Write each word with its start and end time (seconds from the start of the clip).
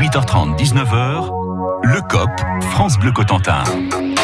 18h30, 0.00 0.56
19h, 0.56 1.39
le 1.82 2.00
COP, 2.02 2.30
France 2.72 2.98
Bleu 2.98 3.12
Cotentin. 3.12 3.64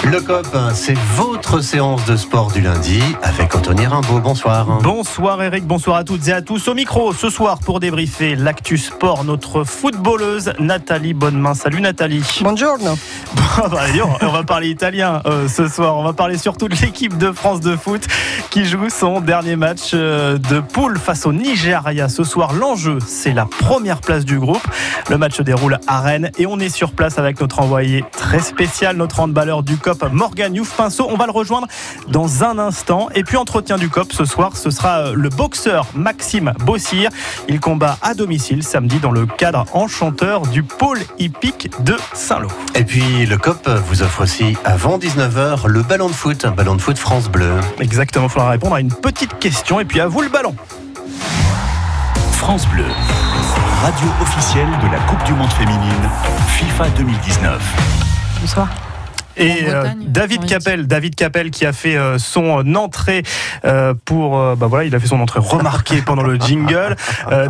Le 0.05 0.21
COP, 0.21 0.47
c'est 0.75 0.97
votre 1.17 1.61
séance 1.61 2.05
de 2.05 2.17
sport 2.17 2.53
du 2.53 2.61
lundi 2.61 3.03
avec 3.23 3.55
Anthony 3.55 3.87
Rimbaud. 3.87 4.21
Bonsoir. 4.21 4.67
Bonsoir 4.83 5.43
Eric, 5.43 5.67
bonsoir 5.67 5.97
à 5.97 6.05
toutes 6.05 6.29
et 6.29 6.33
à 6.33 6.43
tous. 6.43 6.69
Au 6.69 6.75
micro 6.75 7.13
ce 7.13 7.31
soir 7.31 7.59
pour 7.59 7.81
débriefer 7.81 8.37
l'actu 8.37 8.79
sport, 8.79 9.25
notre 9.25 9.65
footballeuse 9.65 10.53
Nathalie 10.59 11.15
Bonnemain. 11.15 11.55
Salut 11.55 11.81
Nathalie. 11.81 12.23
Bonjour. 12.43 12.77
Bah, 13.57 13.85
on 14.21 14.29
va 14.29 14.43
parler 14.43 14.69
italien 14.69 15.23
euh, 15.25 15.49
ce 15.49 15.67
soir. 15.67 15.97
On 15.97 16.05
va 16.05 16.13
parler 16.13 16.37
surtout 16.37 16.69
de 16.69 16.75
l'équipe 16.75 17.17
de 17.17 17.33
France 17.33 17.61
de 17.61 17.75
foot 17.75 18.07
qui 18.51 18.67
joue 18.67 18.91
son 18.91 19.21
dernier 19.21 19.57
match 19.57 19.93
euh, 19.95 20.37
de 20.37 20.61
poule 20.61 20.99
face 20.99 21.25
au 21.25 21.33
Nigeria. 21.33 22.09
Ce 22.09 22.23
soir, 22.23 22.53
l'enjeu, 22.53 22.99
c'est 23.07 23.33
la 23.33 23.47
première 23.47 24.01
place 24.01 24.25
du 24.27 24.39
groupe. 24.39 24.67
Le 25.09 25.17
match 25.17 25.37
se 25.37 25.43
déroule 25.43 25.79
à 25.87 26.01
Rennes 26.01 26.31
et 26.39 26.47
on 26.47 26.59
est 26.59 26.69
sur 26.69 26.93
place 26.93 27.19
avec 27.19 27.41
notre 27.41 27.46
envoyé 27.55 28.05
très 28.13 28.41
spécial, 28.41 28.97
notre 28.97 29.21
handballeur 29.21 29.63
du 29.63 29.77
COP, 29.77 30.05
Morgan 30.13 30.55
Youf 30.55 30.77
Pinceau. 30.77 31.07
On 31.11 31.17
va 31.17 31.27
le 31.27 31.33
rejoindre 31.33 31.67
dans 32.09 32.45
un 32.45 32.59
instant. 32.59 33.09
Et 33.15 33.25
puis, 33.25 33.37
entretien 33.37 33.79
du 33.79 33.89
COP 33.89 34.13
ce 34.13 34.25
soir, 34.25 34.57
ce 34.57 34.71
sera 34.71 34.99
euh, 34.99 35.13
le 35.15 35.29
boxeur 35.29 35.87
Maxime 35.95 36.53
Bossir. 36.65 37.11
Il 37.49 37.61
combat 37.61 37.99
à 38.03 38.15
domicile 38.15 38.63
samedi 38.63 38.99
dans 38.99 39.13
le 39.13 39.27
cadre 39.27 39.65
enchanteur 39.73 40.43
du 40.43 40.63
pôle 40.63 41.01
hippique 41.19 41.71
de 41.83 41.97
Saint-Lô. 42.13 42.49
Et 42.75 42.85
puis, 42.85 43.27
le 43.27 43.39
COP 43.39 43.69
vous 43.69 44.03
offre 44.03 44.23
aussi 44.23 44.57
avant 44.65 44.99
19h 44.99 45.67
le 45.67 45.83
ballon 45.83 46.09
de 46.09 46.15
foot, 46.15 46.45
un 46.45 46.51
ballon 46.51 46.75
de 46.75 46.81
foot 46.81 46.99
France 46.99 47.29
Bleu. 47.29 47.61
Exactement, 47.81 48.27
il 48.27 48.31
faudra 48.31 48.51
répondre 48.51 48.75
à 48.75 48.81
une 48.81 48.93
petite 48.93 49.39
question 49.39 49.81
et 49.81 49.85
puis 49.85 50.01
à 50.01 50.07
vous 50.07 50.23
le 50.23 50.29
ballon. 50.29 50.55
France 52.33 52.67
Bleu, 52.69 52.85
radio 53.83 54.09
officielle 54.21 54.69
de 54.83 54.91
la 54.91 54.99
Coupe 55.01 55.23
du 55.25 55.33
Monde 55.35 55.53
féminine 55.53 56.09
FIFA 56.49 56.89
2019. 56.91 57.61
Bonsoir. 58.41 58.69
Et 59.37 59.69
euh, 59.69 59.85
David 60.07 60.47
Capel, 60.47 60.87
David 60.87 61.15
Capel 61.15 61.51
qui 61.51 61.67
a 61.67 61.73
fait 61.73 61.97
euh, 61.97 62.19
son 62.19 62.75
entrée 62.75 63.23
euh, 63.65 63.95
pour, 64.05 64.39
bah 64.57 64.67
voilà, 64.67 64.85
il 64.85 64.95
a 64.95 65.01
fait 65.01 65.09
son 65.09 65.21
entrée 65.21 65.41
remarquée 65.41 66.03
pendant 66.03 66.23
le 66.23 66.37
jingle. 66.37 66.97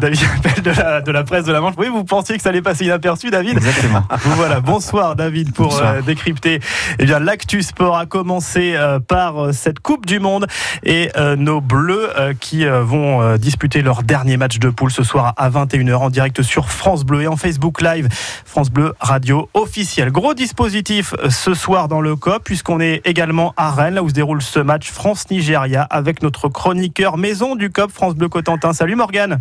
David 0.01 0.21
Capel 0.21 0.63
de 0.63 0.71
la, 0.71 1.01
de 1.01 1.13
la 1.13 1.25
presse 1.25 1.45
de 1.45 1.53
la 1.53 1.61
Manche. 1.61 1.75
Oui, 1.79 1.89
vous 1.89 2.05
pensiez 2.05 2.37
que 2.37 2.43
ça 2.43 2.49
allait 2.49 2.63
passer 2.63 2.85
inaperçu, 2.85 3.31
David? 3.31 3.57
Exactement. 3.57 4.03
Voilà. 4.37 4.61
Bonsoir, 4.61 5.17
David, 5.17 5.53
pour 5.53 5.81
décrypter. 6.05 6.61
Eh 6.99 7.05
bien, 7.05 7.19
l'actu 7.21 7.63
sport 7.63 7.97
a 7.97 8.07
commencé 8.07 8.77
par 9.09 9.55
cette 9.55 9.81
Coupe 9.81 10.07
du 10.07 10.19
Monde 10.19 10.47
et 10.83 11.11
nos 11.37 11.61
Bleus 11.61 12.11
qui 12.41 12.65
vont 12.67 13.37
disputer 13.37 13.83
leur 13.83 14.03
dernier 14.03 14.37
match 14.37 14.59
de 14.59 14.71
poule 14.71 14.91
ce 14.91 15.03
soir 15.03 15.35
à 15.37 15.51
21h 15.51 15.97
en 15.97 16.11
direct 16.11 16.43
sur 16.43 16.71
France 16.71 17.05
Bleu 17.05 17.23
et 17.23 17.27
en 17.29 17.37
Facebook 17.37 17.81
Live, 17.81 18.09
France 18.45 18.71
Bleu 18.71 18.95
Radio 19.01 19.49
officiel. 19.55 20.11
Gros 20.11 20.35
dispositif 20.35 21.15
ce 21.29 21.55
soir 21.55 21.76
dans 21.85 22.01
le 22.01 22.17
COP, 22.17 22.43
puisqu'on 22.45 22.81
est 22.81 23.03
également 23.05 23.53
à 23.59 23.71
Rennes, 23.71 23.95
là 23.95 24.03
où 24.03 24.09
se 24.09 24.15
déroule 24.15 24.41
ce 24.41 24.59
match 24.59 24.91
France-Nigeria, 24.91 25.83
avec 25.83 26.23
notre 26.23 26.49
chroniqueur 26.49 27.19
maison 27.19 27.55
du 27.55 27.71
COP, 27.71 27.91
France 27.93 28.15
Bleu 28.15 28.29
Cotentin. 28.29 28.73
Salut 28.73 28.97
Morgane 28.97 29.41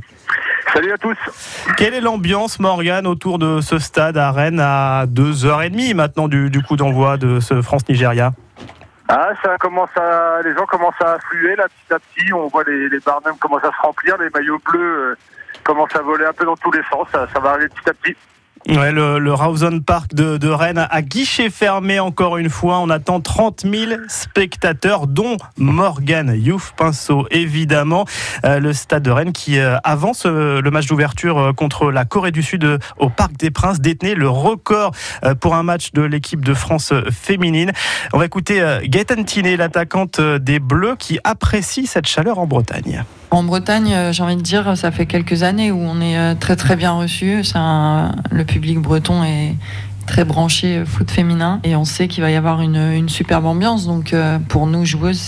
Salut 0.74 0.92
à 0.92 0.98
tous. 0.98 1.18
Quelle 1.78 1.94
est 1.94 2.02
l'ambiance, 2.02 2.60
Morgane, 2.60 3.08
autour 3.08 3.40
de 3.40 3.62
ce 3.62 3.80
stade 3.80 4.18
à 4.18 4.32
Rennes 4.32 4.60
à 4.60 5.06
2h30 5.06 5.96
maintenant 5.96 6.28
du, 6.28 6.62
coup 6.62 6.76
d'envoi 6.76 7.16
de 7.16 7.40
ce 7.40 7.62
France-Nigeria? 7.62 8.32
Ah, 9.08 9.30
ça 9.42 9.58
commence 9.58 9.96
à, 9.96 10.42
les 10.44 10.54
gens 10.54 10.66
commencent 10.66 11.02
à 11.02 11.14
affluer 11.14 11.56
là 11.56 11.68
petit 11.70 11.94
à 11.94 12.00
petit. 12.00 12.34
On 12.34 12.48
voit 12.48 12.66
les, 12.68 12.90
les 12.90 13.00
barnums 13.00 13.38
commencent 13.38 13.64
à 13.64 13.72
se 13.72 13.82
remplir, 13.82 14.18
les 14.18 14.30
maillots 14.30 14.60
bleus 14.70 14.82
euh, 14.82 15.16
commencent 15.64 15.96
à 15.96 16.02
voler 16.02 16.26
un 16.26 16.34
peu 16.34 16.44
dans 16.44 16.58
tous 16.58 16.72
les 16.72 16.84
sens. 16.92 17.08
ça 17.12 17.40
va 17.40 17.52
arriver 17.52 17.70
petit 17.70 17.90
à 17.90 17.94
petit. 17.94 18.16
Le, 18.68 19.20
le 19.20 19.80
Park 19.80 20.16
de, 20.16 20.38
de, 20.38 20.50
Rennes 20.50 20.88
a 20.90 21.02
guichet 21.04 21.50
fermé 21.52 22.00
encore 22.00 22.38
une 22.38 22.50
fois. 22.50 22.80
On 22.80 22.90
attend 22.90 23.22
30 23.22 23.62
000 23.62 23.92
spectateurs, 24.08 25.06
dont 25.06 25.38
Morgan 25.58 26.34
Youf 26.36 26.74
Pinceau, 26.76 27.28
évidemment. 27.30 28.06
Euh, 28.44 28.60
le 28.60 28.74
stade 28.74 29.04
de 29.04 29.12
Rennes 29.12 29.34
qui 29.34 29.60
euh, 29.60 29.78
avance 29.84 30.24
euh, 30.26 30.62
le 30.62 30.72
match 30.72 30.88
d'ouverture 30.88 31.54
contre 31.56 31.92
la 31.92 32.06
Corée 32.06 32.32
du 32.32 32.42
Sud 32.42 32.80
au 32.98 33.10
Parc 33.10 33.38
des 33.38 33.52
Princes 33.52 33.82
détenait 33.82 34.16
le 34.16 34.30
record 34.30 34.92
pour 35.40 35.56
un 35.56 35.64
match 35.64 35.92
de 35.94 36.02
l'équipe 36.02 36.44
de 36.44 36.54
France 36.54 36.94
féminine. 37.12 37.72
On 38.14 38.18
va 38.18 38.26
écouter 38.26 38.80
Gaëtan 38.84 39.24
Tinet, 39.24 39.58
l'attaquante 39.58 40.20
des 40.20 40.60
Bleus, 40.60 40.96
qui 40.98 41.20
apprécie 41.24 41.86
cette 41.86 42.08
chaleur 42.08 42.40
en 42.40 42.48
Bretagne. 42.48 43.04
En 43.32 43.44
Bretagne, 43.44 43.92
euh, 43.94 44.12
j'ai 44.12 44.24
envie 44.24 44.36
de 44.36 44.42
dire, 44.42 44.78
ça 44.78 44.92
fait 44.92 45.06
quelques 45.06 45.44
années 45.44 45.72
où 45.72 45.80
on 45.80 46.00
est 46.00 46.18
euh, 46.18 46.36
très 46.36 46.56
très 46.56 46.76
bien 46.76 46.92
reçu. 46.92 47.42
le 47.44 48.44
public 48.44 48.80
breton 48.80 49.24
est 49.24 49.56
très 50.06 50.24
branché 50.24 50.78
euh, 50.78 50.86
foot 50.86 51.10
féminin 51.10 51.60
et 51.64 51.76
on 51.76 51.86
sait 51.86 52.08
qu'il 52.08 52.24
va 52.24 52.30
y 52.30 52.36
avoir 52.36 52.62
une, 52.62 53.10
superbe 53.10 53.46
ambiance. 53.46 53.88
Donc 53.88 54.16
pour 54.48 54.68
nous 54.68 54.86
joueuses, 54.86 55.20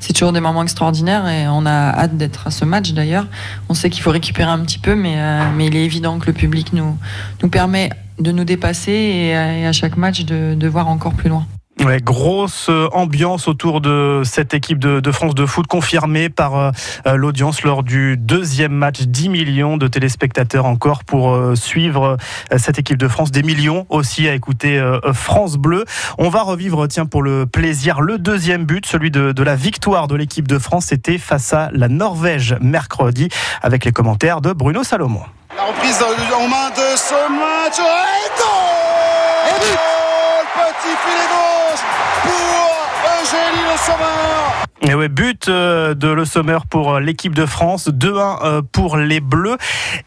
c'est 0.00 0.12
toujours 0.12 0.32
des 0.32 0.40
moments 0.40 0.62
extraordinaires 0.62 1.26
et 1.28 1.48
on 1.48 1.66
a 1.66 1.90
hâte 1.90 2.16
d'être 2.16 2.46
à 2.46 2.50
ce 2.50 2.64
match 2.64 2.92
d'ailleurs. 2.92 3.26
On 3.68 3.74
sait 3.74 3.90
qu'il 3.90 4.02
faut 4.02 4.10
récupérer 4.10 4.50
un 4.50 4.60
petit 4.60 4.78
peu, 4.78 4.94
mais 4.94 5.16
il 5.60 5.76
est 5.76 5.84
évident 5.84 6.18
que 6.18 6.26
le 6.26 6.34
public 6.34 6.72
nous 6.72 7.48
permet 7.48 7.90
de 8.20 8.30
nous 8.30 8.44
dépasser 8.44 8.92
et, 8.92 9.66
à 9.66 9.72
chaque 9.72 9.96
match 9.96 10.24
de 10.24 10.68
voir 10.68 10.88
encore 10.88 11.14
plus 11.14 11.30
loin. 11.30 11.46
Ouais, 11.82 12.00
grosse 12.00 12.68
euh, 12.70 12.88
ambiance 12.92 13.48
autour 13.48 13.80
de 13.80 14.22
cette 14.24 14.54
équipe 14.54 14.78
de, 14.78 15.12
France 15.12 15.34
de 15.34 15.44
foot 15.44 15.66
confirmée 15.66 16.28
par 16.28 16.56
euh, 16.56 16.70
euh, 17.06 17.16
l'audience 17.16 17.62
lors 17.62 17.82
du 17.82 18.16
deuxième 18.16 18.72
match. 18.72 19.02
10 19.02 19.28
millions 19.28 19.76
de 19.76 19.88
téléspectateurs 19.88 20.66
encore 20.66 21.02
pour 21.02 21.36
suivre 21.56 22.16
cette 22.56 22.78
équipe 22.78 22.96
de 22.96 23.08
France. 23.08 23.32
Des 23.32 23.42
millions 23.42 23.86
aussi 23.88 24.28
à 24.28 24.34
écouter 24.34 24.80
France 25.12 25.56
Bleu. 25.56 25.84
On 26.18 26.28
va 26.28 26.42
revivre, 26.42 26.86
tiens, 26.86 27.06
pour 27.06 27.22
le 27.22 27.46
plaisir, 27.46 28.00
le 28.00 28.18
deuxième 28.18 28.64
but, 28.64 28.86
celui 28.86 29.10
de, 29.10 29.42
la 29.42 29.56
victoire 29.56 30.06
de 30.06 30.14
l'équipe 30.14 30.46
de 30.46 30.58
France. 30.58 30.86
C'était 30.86 31.18
face 31.18 31.52
à 31.52 31.70
la 31.72 31.88
Norvège 31.88 32.56
mercredi 32.60 33.28
avec 33.62 33.84
les 33.84 33.92
commentaires 33.92 34.40
de 34.40 34.52
Bruno 34.52 34.84
Salomon. 34.84 35.22
La 35.56 35.64
reprise 35.64 36.02
en 36.02 36.48
main 36.48 36.70
de 36.70 36.96
ce 36.96 37.28
match. 37.30 37.80
sauveur 43.86 44.43
Et 44.82 45.08
but 45.08 45.48
euh, 45.48 45.94
de 45.94 46.08
Le 46.08 46.24
Sommer 46.24 46.58
pour 46.68 46.94
euh, 46.94 47.00
l'équipe 47.00 47.34
de 47.34 47.46
France, 47.46 47.88
2-1 47.88 48.44
euh, 48.44 48.62
pour 48.72 48.96
les 48.96 49.20
Bleus. 49.20 49.56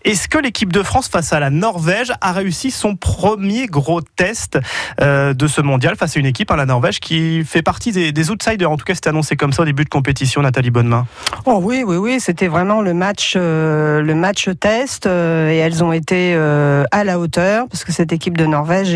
Est-ce 0.04 0.28
que 0.28 0.38
l'équipe 0.38 0.74
de 0.74 0.84
France 0.84 1.08
face 1.08 1.32
à 1.32 1.40
la 1.40 1.50
Norvège 1.50 2.12
a 2.20 2.34
réussi 2.34 2.70
son 2.70 2.96
premier 2.96 3.68
gros 3.68 4.02
test 4.02 4.60
de 5.00 5.48
ce 5.48 5.62
mondial 5.62 5.96
face 5.96 6.18
à 6.18 6.20
une 6.20 6.26
équipe, 6.26 6.52
hein, 6.52 6.56
la 6.56 6.66
Norvège, 6.66 7.00
qui 7.00 7.44
fait 7.44 7.62
partie 7.62 7.92
des, 7.92 8.30
outsiders? 8.30 8.70
En 8.70 8.78
tout 8.78 8.86
cas, 8.86 8.96
c'était 8.96 9.10
annoncé 9.10 9.36
comme 9.36 9.54
ça 9.54 9.62
au 9.62 9.66
début 9.66 9.84
de 9.84 9.90
compétition, 9.90 10.42
Nathalie 10.42 10.72
Bonnemain. 10.72 11.06
Oh 11.46 11.60
oui, 11.62 11.84
oui, 11.86 11.96
oui, 11.98 12.20
c'était 12.20 12.48
vraiment 12.48 12.82
le 12.82 12.94
match, 12.94 13.36
le 13.36 14.14
match 14.14 14.50
test 14.60 15.06
et 15.06 15.58
elles 15.58 15.84
ont 15.84 15.94
été 15.94 16.36
à 16.36 17.04
la 17.04 17.20
hauteur 17.20 17.68
parce 17.70 17.84
que 17.84 17.92
cette 17.92 18.12
équipe 18.12 18.38
de 18.38 18.46
Norvège 18.46 18.96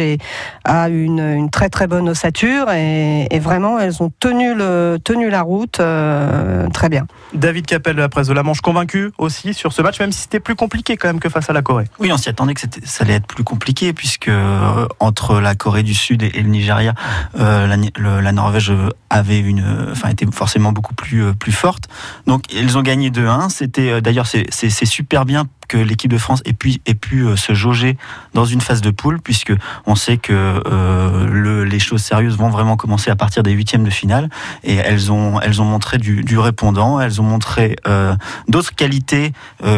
a 0.65 0.89
une, 0.89 1.49
très 1.49 1.69
très 1.69 1.88
bonne 1.88 2.09
ossature 2.09 2.71
et, 2.71 3.27
et 3.29 3.39
vraiment 3.39 3.79
elles 3.79 4.01
ont 4.01 4.11
tenu, 4.19 4.53
le, 4.53 4.97
tenu 5.03 5.29
la 5.29 5.41
route 5.41 5.60
euh, 5.79 6.67
très 6.69 6.89
bien. 6.89 7.07
David 7.33 7.66
Capel 7.66 7.95
de 7.95 8.01
la 8.01 8.09
presse 8.09 8.27
de 8.27 8.33
la 8.33 8.44
Manche, 8.44 8.61
convaincu 8.61 9.11
aussi 9.17 9.53
sur 9.53 9.73
ce 9.73 9.81
match, 9.81 9.99
même 9.99 10.11
si 10.11 10.22
c'était 10.22 10.39
plus 10.39 10.55
compliqué 10.55 10.97
quand 10.97 11.07
même 11.07 11.19
que 11.19 11.29
face 11.29 11.49
à 11.49 11.53
la 11.53 11.61
Corée. 11.61 11.85
Oui, 11.99 12.11
on 12.11 12.17
s'y 12.17 12.29
attendait 12.29 12.53
que 12.53 12.61
ça 12.83 13.03
allait 13.03 13.16
être 13.16 13.27
plus 13.27 13.44
compliqué, 13.44 13.94
puisque 13.94 14.27
euh, 14.27 14.88
entre 15.00 15.39
la 15.39 15.55
Corée 15.55 15.83
du 15.83 15.94
Sud 15.94 16.23
et, 16.23 16.29
le 16.29 16.50
Nigeria, 16.50 16.94
euh, 17.39 17.67
la, 17.97 18.31
Norvège 18.31 18.73
avait 19.09 19.39
une, 19.39 19.89
enfin, 19.91 20.09
était 20.09 20.25
forcément 20.31 20.71
beaucoup 20.71 20.94
plus, 20.94 21.33
plus 21.33 21.51
forte. 21.51 21.88
Donc, 22.27 22.51
ils 22.53 22.77
ont 22.77 22.81
gagné 22.81 23.09
2-1. 23.09 23.50
C'était, 23.50 24.01
d'ailleurs, 24.01 24.27
c'est 24.27 24.85
super 24.85 25.25
bien 25.25 25.47
l'équipe 25.77 26.11
de 26.11 26.17
France 26.17 26.41
ait 26.45 26.53
pu, 26.53 26.79
euh, 27.25 27.35
se 27.35 27.53
jauger 27.53 27.97
dans 28.33 28.45
une 28.45 28.61
phase 28.61 28.81
de 28.81 28.91
poule, 28.91 29.19
puisque 29.19 29.53
on 29.85 29.95
sait 29.95 30.18
que 30.18 30.33
euh, 30.65 31.27
le, 31.27 31.63
les 31.63 31.79
choses 31.79 32.01
sérieuses 32.01 32.38
vont 32.38 32.50
vraiment 32.50 32.77
commencer 32.77 33.12
à 33.12 33.15
partir 33.15 33.44
des 33.44 33.51
huitièmes 33.51 33.83
de 33.83 33.89
finale. 33.89 34.29
Et 34.63 34.75
elles 34.75 35.12
ont, 35.12 35.39
montré 35.63 35.97
du, 35.97 36.38
répondant, 36.38 37.00
elles 37.00 37.21
ont 37.21 37.25
montré 37.25 37.75
euh, 37.88 38.15
d'autres 38.47 38.75
qualités 38.75 39.33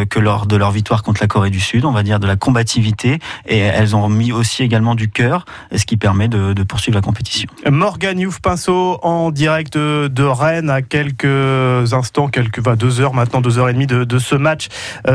que 0.10 0.20
lors 0.20 0.46
de 0.46 0.56
leur 0.56 0.72
victoire 0.72 1.04
contre 1.04 1.22
la 1.22 1.28
Corée 1.28 1.50
du 1.50 1.60
Sud, 1.60 1.86
on 1.86 1.92
va 1.92 2.04
dire 2.04 2.20
de 2.20 2.28
la 2.28 2.36
combativité, 2.36 3.20
et 3.46 3.58
elles 3.60 3.96
ont 3.96 4.10
mis 4.10 4.32
aussi 4.32 4.64
également 4.64 4.96
du 4.96 5.10
cœur, 5.10 5.46
ce 5.76 5.86
qui 5.86 5.98
permet 5.98 6.28
de, 6.28 6.64
poursuivre 6.64 6.96
la 6.96 7.02
compétition. 7.02 7.50
Morgan 7.70 8.20
Youf 8.20 8.40
Pinceau 8.40 9.00
en 9.04 9.32
direct 9.32 9.78
de, 9.78 10.24
Rennes 10.24 10.70
à 10.70 10.82
quelques 10.82 11.94
instants, 11.94 12.28
quelques 12.28 12.62
deux 12.76 13.02
heures 13.02 13.14
maintenant, 13.14 13.42
deux 13.42 13.60
heures 13.60 13.70
et 13.70 13.74
demie 13.74 13.88
de, 13.88 14.04
de 14.04 14.20
ce 14.20 14.36
match 14.36 14.68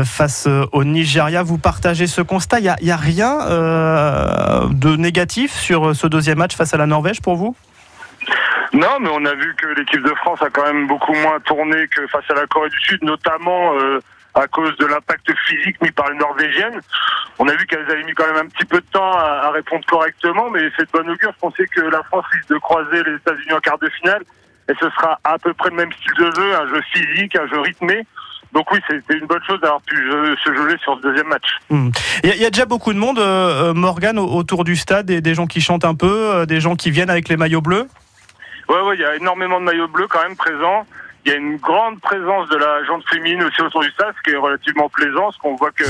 face 0.03 0.47
au 0.71 0.83
Nigeria. 0.83 1.43
Vous 1.43 1.57
partagez 1.57 2.07
ce 2.07 2.21
constat. 2.21 2.59
Il 2.59 2.73
n'y 2.81 2.91
a, 2.91 2.97
rien 2.97 3.41
euh, 3.41 4.67
de 4.71 4.95
négatif 4.95 5.51
sur 5.51 5.95
ce 5.95 6.07
deuxième 6.07 6.37
match 6.37 6.55
face 6.55 6.73
à 6.73 6.77
la 6.77 6.85
Norvège 6.85 7.21
pour 7.21 7.35
vous? 7.35 7.55
Non, 8.73 8.99
mais 8.99 9.09
on 9.11 9.25
a 9.25 9.33
vu 9.33 9.55
que 9.55 9.67
l'équipe 9.67 10.03
de 10.03 10.13
France 10.15 10.41
a 10.41 10.49
quand 10.49 10.63
même 10.63 10.87
beaucoup 10.87 11.13
moins 11.13 11.39
tourné 11.39 11.87
que 11.87 12.05
face 12.07 12.29
à 12.29 12.35
la 12.35 12.45
Corée 12.45 12.69
du 12.69 12.79
Sud, 12.81 13.03
notamment 13.03 13.73
euh, 13.75 13.99
à 14.35 14.47
cause 14.47 14.75
de 14.77 14.85
l'impact 14.85 15.31
physique 15.47 15.81
mis 15.81 15.91
par 15.91 16.09
les 16.11 16.17
Norvégiennes. 16.17 16.79
On 17.39 17.47
a 17.47 17.55
vu 17.55 17.65
qu'elles 17.65 17.89
avaient 17.89 18.03
mis 18.03 18.13
quand 18.13 18.27
même 18.27 18.45
un 18.45 18.49
petit 18.49 18.65
peu 18.65 18.77
de 18.77 18.85
temps 18.91 19.11
à, 19.11 19.47
à 19.47 19.51
répondre 19.51 19.83
correctement, 19.87 20.49
mais 20.51 20.69
c'est 20.77 20.85
de 20.85 20.91
bonne 20.91 21.09
augure. 21.09 21.31
Je 21.33 21.39
pensais 21.39 21.65
que 21.67 21.81
la 21.81 22.03
France 22.03 22.25
risque 22.31 22.49
de 22.49 22.57
croiser 22.57 23.03
les 23.03 23.15
États-Unis 23.15 23.53
en 23.53 23.59
quart 23.59 23.79
de 23.79 23.89
finale, 23.89 24.21
et 24.69 24.73
ce 24.79 24.89
sera 24.91 25.19
à 25.23 25.39
peu 25.39 25.53
près 25.53 25.71
le 25.71 25.77
même 25.77 25.91
style 25.93 26.13
de 26.19 26.31
jeu, 26.35 26.55
un 26.55 26.67
jeu 26.67 26.81
physique, 26.93 27.35
un 27.35 27.47
jeu 27.47 27.59
rythmé. 27.61 28.05
Donc 28.53 28.71
oui, 28.71 28.79
c'était 28.89 29.17
une 29.17 29.27
bonne 29.27 29.43
chose 29.45 29.59
d'avoir 29.61 29.81
pu 29.81 29.95
se 29.95 30.53
jouer 30.55 30.75
sur 30.83 30.95
ce 30.97 31.01
deuxième 31.03 31.27
match. 31.27 31.45
Hmm. 31.69 31.89
Il 32.23 32.29
y, 32.29 32.33
a- 32.33 32.35
il 32.35 32.41
y 32.41 32.45
a 32.45 32.49
déjà 32.49 32.65
beaucoup 32.65 32.93
de 32.93 32.97
monde, 32.97 33.19
euh, 33.19 33.69
euh, 33.69 33.73
Morgan, 33.73 34.17
au- 34.17 34.33
autour 34.33 34.63
du 34.63 34.75
stade, 34.75 35.05
des, 35.05 35.21
des 35.21 35.35
gens 35.35 35.45
qui 35.45 35.61
chantent 35.61 35.85
un 35.85 35.93
peu, 35.95 36.07
euh, 36.33 36.45
des 36.47 36.59
gens 36.59 36.75
qui 36.75 36.89
viennent 36.89 37.11
avec 37.11 37.29
les 37.29 37.37
maillots 37.37 37.61
bleus? 37.61 37.87
Ouais, 38.67 38.81
ouais, 38.81 38.95
il 38.95 39.01
y 39.01 39.05
a 39.05 39.15
énormément 39.15 39.59
de 39.59 39.65
maillots 39.65 39.87
bleus 39.87 40.07
quand 40.07 40.21
même 40.23 40.35
présents. 40.35 40.85
Il 41.25 41.31
y 41.31 41.35
a 41.35 41.37
une 41.37 41.57
grande 41.57 41.99
présence 41.99 42.47
de 42.49 42.55
la 42.55 42.83
jante 42.85 43.03
féminine 43.09 43.43
aussi 43.43 43.61
autour 43.61 43.81
du 43.81 43.91
stade, 43.91 44.13
ce 44.17 44.23
qui 44.23 44.35
est 44.35 44.39
relativement 44.39 44.89
plaisant, 44.89 45.23
parce 45.25 45.37
qu'on 45.37 45.55
voit 45.55 45.71
que, 45.71 45.83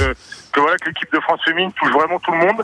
que 0.51 0.59
voilà 0.59 0.75
que 0.77 0.87
l'équipe 0.89 1.11
de 1.13 1.19
France 1.19 1.39
féminine 1.45 1.71
touche 1.73 1.91
vraiment 1.91 2.19
tout 2.19 2.31
le 2.31 2.39
monde. 2.39 2.61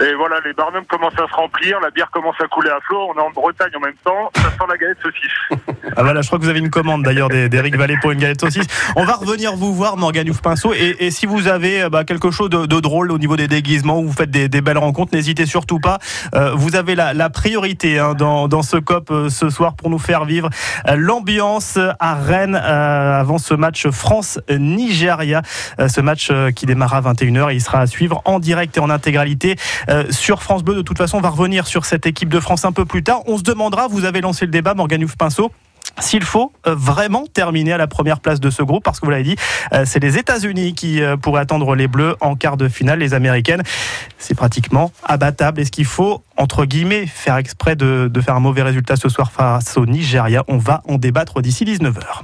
Et 0.00 0.14
voilà, 0.14 0.36
les 0.44 0.54
barnums 0.54 0.86
commencent 0.86 1.18
à 1.18 1.28
se 1.28 1.34
remplir, 1.34 1.78
la 1.80 1.90
bière 1.90 2.10
commence 2.10 2.36
à 2.40 2.46
couler 2.46 2.70
à 2.70 2.80
flot. 2.80 3.10
On 3.14 3.18
est 3.18 3.22
en 3.22 3.30
Bretagne 3.30 3.72
en 3.76 3.80
même 3.80 3.94
temps, 4.02 4.30
ça 4.34 4.50
sent 4.50 4.64
la 4.68 4.76
galette 4.76 4.98
saucisse. 5.02 5.60
Ah 5.94 6.04
voilà, 6.04 6.22
je 6.22 6.26
crois 6.28 6.38
que 6.38 6.44
vous 6.44 6.48
avez 6.48 6.60
une 6.60 6.70
commande 6.70 7.02
d'ailleurs 7.02 7.28
d'Eric 7.28 7.76
Vallée 7.76 7.98
pour 8.00 8.12
une 8.12 8.18
galette 8.18 8.40
saucisse. 8.40 8.66
On 8.96 9.04
va 9.04 9.14
revenir 9.14 9.54
vous 9.56 9.74
voir, 9.74 9.98
Morgan 9.98 10.26
Youf 10.26 10.40
Pinceau. 10.40 10.72
Et, 10.72 11.10
si 11.10 11.26
vous 11.26 11.48
avez 11.48 11.82
euh, 11.82 11.90
bah, 11.90 12.04
quelque 12.04 12.30
chose 12.30 12.48
de, 12.48 12.80
drôle 12.80 13.12
au 13.12 13.18
niveau 13.18 13.36
des 13.36 13.48
déguisements, 13.48 13.98
ou 13.98 14.06
vous 14.06 14.12
faites 14.12 14.30
des, 14.30 14.48
belles 14.62 14.78
rencontres, 14.78 15.14
n'hésitez 15.14 15.44
surtout 15.44 15.80
pas. 15.80 15.98
Euh, 16.34 16.52
vous 16.54 16.76
avez 16.76 16.94
la, 16.94 17.30
priorité 17.30 17.98
hein, 17.98 18.14
dans, 18.14 18.62
ce 18.62 18.78
COP 18.78 19.10
euh, 19.10 19.28
ce 19.28 19.50
soir 19.50 19.74
pour 19.74 19.90
nous 19.90 19.98
faire 19.98 20.24
vivre 20.24 20.48
l'ambiance 20.94 21.78
à 21.98 22.14
Rennes 22.14 22.54
avant 22.54 23.38
ce 23.38 23.52
match 23.52 23.88
France-Nigeria. 23.88 25.42
Ce 25.88 26.00
match 26.00 26.30
qui 26.54 26.64
démarre 26.64 26.94
à 26.94 27.00
21h 27.12 27.50
et 27.50 27.54
il 27.56 27.60
sera 27.60 27.80
à 27.80 27.86
suivre 27.86 28.22
en 28.24 28.38
direct 28.38 28.76
et 28.76 28.80
en 28.80 28.88
intégralité 28.88 29.56
euh, 29.88 30.04
sur 30.10 30.42
France 30.42 30.62
Bleu. 30.62 30.74
De 30.74 30.82
toute 30.82 30.98
façon, 30.98 31.18
on 31.18 31.20
va 31.20 31.30
revenir 31.30 31.66
sur 31.66 31.84
cette 31.84 32.06
équipe 32.06 32.28
de 32.28 32.40
France 32.40 32.64
un 32.64 32.72
peu 32.72 32.84
plus 32.84 33.02
tard. 33.02 33.22
On 33.26 33.38
se 33.38 33.42
demandera, 33.42 33.88
vous 33.88 34.04
avez 34.04 34.20
lancé 34.20 34.46
le 34.46 34.50
débat, 34.50 34.74
Morgan 34.74 35.04
Pinceau. 35.18 35.50
S'il 35.98 36.22
faut 36.22 36.52
euh, 36.66 36.74
vraiment 36.74 37.24
terminer 37.26 37.72
à 37.72 37.76
la 37.76 37.86
première 37.86 38.20
place 38.20 38.40
de 38.40 38.50
ce 38.50 38.62
groupe, 38.62 38.84
parce 38.84 39.00
que 39.00 39.04
vous 39.04 39.10
l'avez 39.10 39.24
dit, 39.24 39.36
euh, 39.72 39.84
c'est 39.84 40.00
les 40.00 40.16
États-Unis 40.16 40.74
qui 40.74 41.00
pourraient 41.20 41.42
attendre 41.42 41.74
les 41.74 41.88
Bleus 41.88 42.16
en 42.20 42.34
quart 42.36 42.56
de 42.56 42.68
finale, 42.68 43.00
les 43.00 43.14
Américaines. 43.14 43.62
C'est 44.18 44.34
pratiquement 44.34 44.92
abattable. 45.04 45.60
Est-ce 45.60 45.72
qu'il 45.72 45.84
faut, 45.84 46.22
entre 46.36 46.64
guillemets, 46.64 47.06
faire 47.06 47.36
exprès 47.36 47.76
de, 47.76 48.08
de 48.12 48.20
faire 48.20 48.36
un 48.36 48.40
mauvais 48.40 48.62
résultat 48.62 48.96
ce 48.96 49.08
soir 49.08 49.32
face 49.32 49.76
au 49.76 49.84
Nigeria? 49.84 50.44
On 50.48 50.58
va 50.58 50.82
en 50.88 50.96
débattre 50.96 51.42
d'ici 51.42 51.64
19h. 51.64 52.22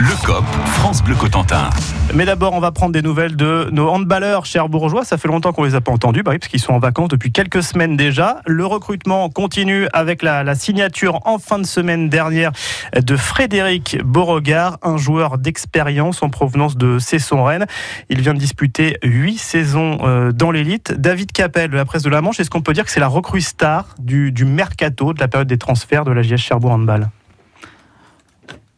Le 0.00 0.26
COP, 0.26 0.46
France 0.64 1.04
Bleu 1.04 1.14
Cotentin. 1.14 1.68
Mais 2.14 2.24
d'abord, 2.24 2.54
on 2.54 2.60
va 2.60 2.72
prendre 2.72 2.90
des 2.92 3.02
nouvelles 3.02 3.36
de 3.36 3.68
nos 3.70 3.90
handballeurs 3.90 4.46
cherbourgeois. 4.46 5.04
Ça 5.04 5.18
fait 5.18 5.28
longtemps 5.28 5.52
qu'on 5.52 5.64
les 5.64 5.74
a 5.74 5.82
pas 5.82 5.92
entendus, 5.92 6.22
bah 6.22 6.32
parce 6.38 6.48
qu'ils 6.48 6.58
sont 6.58 6.72
en 6.72 6.78
vacances 6.78 7.10
depuis 7.10 7.32
quelques 7.32 7.62
semaines 7.62 7.98
déjà. 7.98 8.40
Le 8.46 8.64
recrutement 8.64 9.28
continue 9.28 9.88
avec 9.92 10.22
la, 10.22 10.42
la 10.42 10.54
signature 10.54 11.20
en 11.26 11.38
fin 11.38 11.58
de 11.58 11.66
semaine 11.66 12.08
dernière 12.08 12.50
de 12.96 13.14
Frédéric 13.14 13.98
Beauregard, 14.02 14.78
un 14.80 14.96
joueur 14.96 15.36
d'expérience 15.36 16.22
en 16.22 16.30
provenance 16.30 16.78
de 16.78 16.98
Cesson-Rennes. 16.98 17.66
Il 18.08 18.22
vient 18.22 18.32
de 18.32 18.38
disputer 18.38 18.96
huit 19.02 19.36
saisons 19.36 19.98
euh, 20.00 20.32
dans 20.32 20.50
l'élite. 20.50 20.94
David 20.98 21.30
Capel 21.32 21.68
de 21.68 21.76
la 21.76 21.84
presse 21.84 22.04
de 22.04 22.10
la 22.10 22.22
Manche, 22.22 22.40
est-ce 22.40 22.48
qu'on 22.48 22.62
peut 22.62 22.72
dire 22.72 22.86
que 22.86 22.90
c'est 22.90 23.00
la 23.00 23.08
recrue 23.08 23.42
star 23.42 23.94
du, 23.98 24.32
du 24.32 24.46
mercato, 24.46 25.12
de 25.12 25.20
la 25.20 25.28
période 25.28 25.48
des 25.48 25.58
transferts 25.58 26.06
de 26.06 26.12
la 26.12 26.22
JS 26.22 26.38
Cherbourg 26.38 26.70
Handball? 26.70 27.10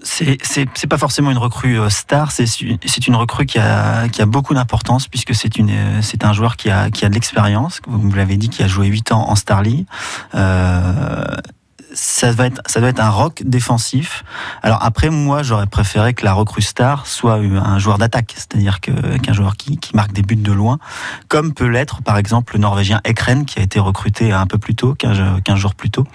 C'est 0.02 0.86
pas 0.88 0.98
forcément 0.98 1.30
une 1.30 1.38
recrue 1.38 1.78
euh, 1.78 1.88
star, 1.88 2.32
c'est 2.32 3.06
une 3.06 3.16
recrue 3.16 3.46
qui 3.46 3.58
a 3.58 4.26
beaucoup 4.26 4.54
d'importance 4.54 5.08
puisque 5.08 5.34
c'est 5.34 5.58
euh, 5.60 6.00
un 6.22 6.32
joueur 6.32 6.56
qui 6.56 6.70
a 6.70 6.88
de 6.90 7.14
l'expérience. 7.14 7.80
Vous 7.86 8.12
l'avez 8.14 8.36
dit, 8.36 8.48
qui 8.48 8.62
a 8.62 8.68
joué 8.68 8.86
8 8.86 9.12
ans 9.12 9.28
en 9.28 9.36
Star 9.36 9.62
League. 9.62 9.86
Euh, 10.34 11.24
ça 11.94 12.32
va 12.32 12.46
être 12.46 12.60
ça 12.66 12.80
doit 12.80 12.88
être 12.88 13.00
un 13.00 13.10
rock 13.10 13.42
défensif. 13.44 14.24
Alors 14.62 14.82
après 14.82 15.10
moi 15.10 15.42
j'aurais 15.42 15.66
préféré 15.66 16.14
que 16.14 16.24
la 16.24 16.32
recrue 16.32 16.62
star 16.62 17.06
soit 17.06 17.34
un 17.34 17.78
joueur 17.78 17.98
d'attaque, 17.98 18.32
c'est-à-dire 18.36 18.80
qu'un 18.80 19.32
joueur 19.32 19.56
qui, 19.56 19.78
marque 19.94 20.12
des 20.12 20.22
buts 20.22 20.36
de 20.36 20.52
loin, 20.52 20.78
comme 21.28 21.52
peut 21.52 21.66
l'être 21.66 22.02
par 22.02 22.16
exemple 22.16 22.54
le 22.54 22.60
Norvégien 22.60 23.00
Ekren 23.04 23.44
qui 23.44 23.58
a 23.58 23.62
été 23.62 23.78
recruté 23.78 24.32
un 24.32 24.46
peu 24.46 24.58
plus 24.58 24.74
tôt, 24.74 24.94
15, 24.94 25.42
15 25.44 25.58
jours 25.58 25.74
plus 25.74 25.90
tôt. 25.90 26.06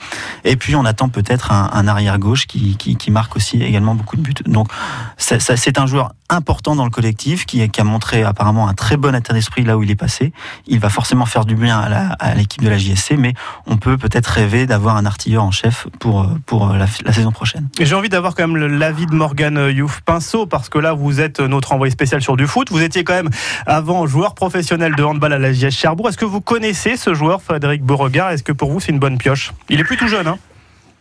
Et 0.44 0.56
puis 0.56 0.76
on 0.76 0.86
attend 0.86 1.10
peut-être 1.10 1.52
un, 1.52 1.70
un 1.74 1.88
arrière 1.88 2.18
gauche 2.20 2.48
qui, 2.48 2.76
qui, 2.78 3.12
marque 3.12 3.36
aussi 3.36 3.62
également 3.62 3.96
beaucoup 3.96 4.18
de 4.18 4.22
buts. 4.22 4.34
Donc 4.46 4.70
c'est 5.18 5.78
un 5.78 5.86
joueur 5.86 6.12
important 6.30 6.76
dans 6.76 6.84
le 6.84 6.90
collectif 6.90 7.46
qui, 7.46 7.68
qui 7.70 7.82
a 7.82 7.84
montré 7.84 8.24
apparemment 8.24 8.68
un 8.68 8.74
très 8.74 8.98
bon 8.98 9.16
état 9.16 9.34
d'esprit 9.34 9.64
là 9.64 9.78
où 9.78 9.84
il 9.84 9.92
est 9.92 9.96
passé. 9.96 10.34
Il 10.66 10.80
va 10.80 10.90
forcément 10.90 11.26
faire 11.26 11.46
du 11.46 11.56
bien 11.56 11.80
à 11.80 12.36
l'équipe 12.36 12.62
de 12.62 12.70
la 12.70 12.78
JSC, 12.78 13.14
mais 13.18 13.34
on 13.66 13.78
peut 13.78 13.98
peut-être 13.98 14.28
rêver 14.28 14.66
d'avoir 14.66 14.98
un 14.98 15.06
artilleur 15.06 15.44
en 15.44 15.52
chef 15.52 15.88
pour, 16.00 16.28
pour 16.46 16.68
la, 16.68 16.86
la 17.06 17.14
saison 17.14 17.32
prochaine. 17.32 17.68
J'ai 17.80 17.96
envie 17.96 18.10
d'avoir 18.10 18.36
quand 18.36 18.48
même 18.48 18.78
l'avis 18.78 19.06
de 19.06 19.16
Morgan 19.16 19.70
Youf 19.70 20.02
Pinceau, 20.02 20.46
parce 20.46 20.70
que 20.70 20.80
là, 20.80 20.94
vous 20.94 21.20
êtes 21.22 21.40
notre 21.40 21.74
envoyé 21.74 21.92
spécial 21.92 22.22
sur 22.22 22.36
du 22.36 22.48
foot. 22.48 22.70
Vous 22.72 22.82
étiez 22.82 23.04
quand 23.04 23.14
même 23.14 23.30
avant 23.66 24.06
joueur 24.08 24.36
professionnel 24.36 24.96
de 24.96 25.04
handball 25.04 25.34
à 25.34 25.40
la 25.40 25.54
JS 25.54 25.72
Cherbourg. 25.72 26.10
Est-ce 26.10 26.18
que 26.18 26.26
vous 26.26 26.42
connaissez 26.42 26.98
ce 26.98 27.14
joueur, 27.14 27.42
Frédéric 27.42 27.84
Beauregard? 27.84 28.32
Est-ce 28.32 28.44
que 28.44 28.52
pour 28.52 28.72
vous, 28.72 28.80
c'est 28.80 28.92
une 28.92 29.00
bonne 29.00 29.18
pioche? 29.18 29.54
Il 29.70 29.80
est 29.80 29.84
plutôt 29.84 30.08
jeune, 30.08 30.28
hein 30.28 30.38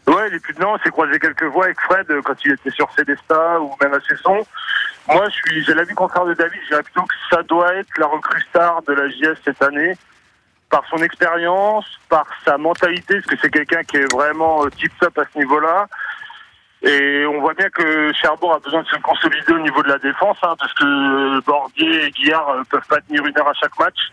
Ouais, 0.07 0.29
il 0.31 0.37
est 0.37 0.41
plus 0.41 0.55
dedans. 0.55 0.75
On 0.75 0.79
s'est 0.79 0.91
croisé 0.91 1.19
quelques 1.19 1.51
fois 1.51 1.65
avec 1.65 1.81
Fred 1.81 2.07
euh, 2.11 2.23
quand 2.25 2.35
il 2.45 2.53
était 2.53 2.71
sur 2.71 2.89
Célestat 2.97 3.61
ou 3.61 3.73
même 3.83 3.93
à 3.93 3.99
Cesson. 4.09 4.47
Moi, 5.09 5.29
je 5.29 5.35
suis, 5.35 5.65
j'ai 5.65 5.75
l'avis 5.75 5.95
contraire 5.95 6.25
de 6.25 6.35
David. 6.35 6.61
Je 6.65 6.69
dirais 6.69 6.83
plutôt 6.83 7.03
que 7.03 7.15
ça 7.31 7.43
doit 7.43 7.75
être 7.75 7.99
la 7.99 8.07
recrue 8.07 8.41
star 8.51 8.83
de 8.83 8.93
la 8.93 9.09
JS 9.09 9.37
cette 9.45 9.63
année. 9.63 9.95
Par 10.69 10.85
son 10.91 10.97
expérience, 10.99 11.87
par 12.09 12.27
sa 12.45 12.59
mentalité, 12.59 13.15
parce 13.15 13.27
que 13.27 13.37
c'est 13.41 13.51
quelqu'un 13.51 13.85
qui 13.85 13.99
est 13.99 14.13
vraiment 14.13 14.65
euh, 14.65 14.71
tip-top 14.71 15.17
à 15.19 15.25
ce 15.33 15.39
niveau-là. 15.39 15.87
Et 16.83 17.25
on 17.27 17.41
voit 17.41 17.55
bien 17.55 17.71
que 17.71 18.13
Cherbourg 18.15 18.55
a 18.55 18.59
besoin 18.59 18.83
de 18.83 18.89
se 18.89 18.97
consolider 18.97 19.53
au 19.53 19.61
niveau 19.61 19.83
de 19.83 19.89
la 19.89 19.99
défense, 19.99 20.37
hein, 20.43 20.55
parce 20.59 20.73
que 20.75 21.41
Bordier 21.45 22.07
et 22.07 22.11
Guillard 22.11 22.49
euh, 22.51 22.63
peuvent 22.69 22.87
pas 22.89 23.01
tenir 23.01 23.25
une 23.25 23.39
heure 23.39 23.49
à 23.49 23.55
chaque 23.55 23.79
match. 23.79 24.11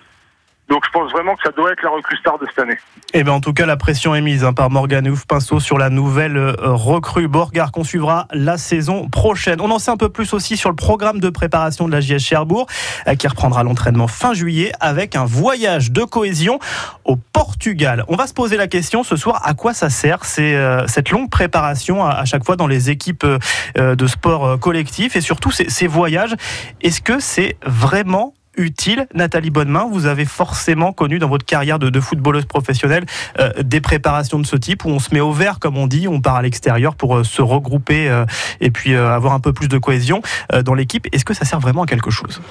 Donc 0.74 0.86
je 0.88 0.90
pense 0.90 1.12
vraiment 1.12 1.36
que 1.36 1.44
ça 1.44 1.52
doit 1.52 1.72
être 1.72 1.84
la 1.84 1.92
recrue 1.92 2.18
star 2.18 2.40
de 2.40 2.48
cette 2.48 2.58
année. 2.58 2.80
Eh 3.14 3.24
bien, 3.24 3.34
en 3.34 3.42
tout 3.42 3.54
cas, 3.54 3.68
la 3.68 3.78
pression 3.78 4.16
est 4.16 4.22
mise 4.22 4.44
hein, 4.44 4.54
par 4.54 4.72
Morgan 4.72 5.08
Pinceau 5.28 5.60
sur 5.60 5.78
la 5.78 5.92
nouvelle 5.92 6.36
euh, 6.36 6.56
recrue 6.62 7.28
Beauregard 7.28 7.72
qu'on 7.72 7.84
suivra 7.84 8.28
la 8.31 8.58
saison 8.58 9.08
prochaine. 9.08 9.62
On 9.62 9.70
en 9.70 9.78
sait 9.78 9.92
un 9.92 9.98
peu 9.98 10.10
plus 10.10 10.34
aussi 10.34 10.58
sur 10.58 10.72
le 10.72 10.75
programme 10.75 11.20
de 11.20 11.30
préparation 11.30 11.88
de 11.88 11.92
la 11.92 12.02
JS 12.02 12.18
Cherbourg, 12.18 12.66
euh, 13.08 13.14
qui 13.14 13.28
reprendra 13.28 13.62
l'entraînement 13.62 14.08
fin 14.08 14.34
juillet 14.34 14.72
avec 14.80 15.16
un 15.16 15.25
voyage 15.25 15.92
de 15.92 16.02
cohésion 16.06 16.58
au 17.06 17.18
Portugal. 17.18 18.04
On 18.08 18.16
va 18.16 18.25
se 18.25 18.34
poser 18.34 18.58
la 18.58 18.65
question 18.65 19.03
ce 19.03 19.15
soir 19.15 19.44
à 19.46 19.53
quoi 19.53 19.75
ça 19.75 19.92
sert 19.92 20.22
euh, 20.39 20.88
cette 20.88 21.12
longue 21.12 21.30
préparation 21.30 22.03
à, 22.03 22.25
chaque 22.25 22.44
fois 22.44 22.56
dans 22.56 22.65
les 22.65 22.89
équipes 22.89 23.27
de 23.75 24.08
sport 24.08 24.60
collectif 24.60 25.15
et 25.15 25.22
surtout 25.22 25.51
ces 25.51 25.86
voyages? 25.88 26.34
Est-ce 26.82 27.00
que 27.00 27.20
c'est 27.20 27.58
vraiment 27.63 28.34
utile, 28.57 29.07
Nathalie 29.13 29.50
Bonnemain. 29.50 29.88
Vous 29.91 30.05
avez 30.05 30.25
forcément 30.25 30.93
connu 30.93 31.19
dans 31.19 31.29
votre 31.29 31.45
carrière 31.45 31.79
de, 31.79 31.89
de 31.89 32.00
footballeuse 32.00 32.45
professionnelle 32.45 33.05
euh, 33.39 33.51
des 33.63 33.81
préparations 33.81 34.39
de 34.39 34.45
ce 34.45 34.55
type 34.55 34.86
où 34.86 34.89
on 34.89 35.00
se 35.00 35.13
met 35.13 35.19
au 35.19 35.31
vert, 35.31 35.60
comme 35.60 35.77
on 35.77 35.88
dit, 35.88 36.07
on 36.07 36.22
part 36.22 36.36
à 36.36 36.41
l'extérieur 36.41 36.95
pour 36.95 37.17
euh, 37.17 37.24
se 37.24 37.41
regrouper 37.41 38.10
euh, 38.10 38.25
et 38.62 38.72
puis 38.72 38.95
avoir 38.95 39.33
un 39.33 39.39
peu 39.39 39.53
plus 39.53 39.67
de 39.67 39.77
cohésion 39.77 40.22
dans 40.63 40.74
l'équipe. 40.74 41.07
Est-ce 41.12 41.25
que 41.25 41.33
ça 41.33 41.45
sert 41.45 41.60
vraiment 41.60 41.83
à 41.83 41.86
quelque 41.86 42.12
chose? 42.12 42.41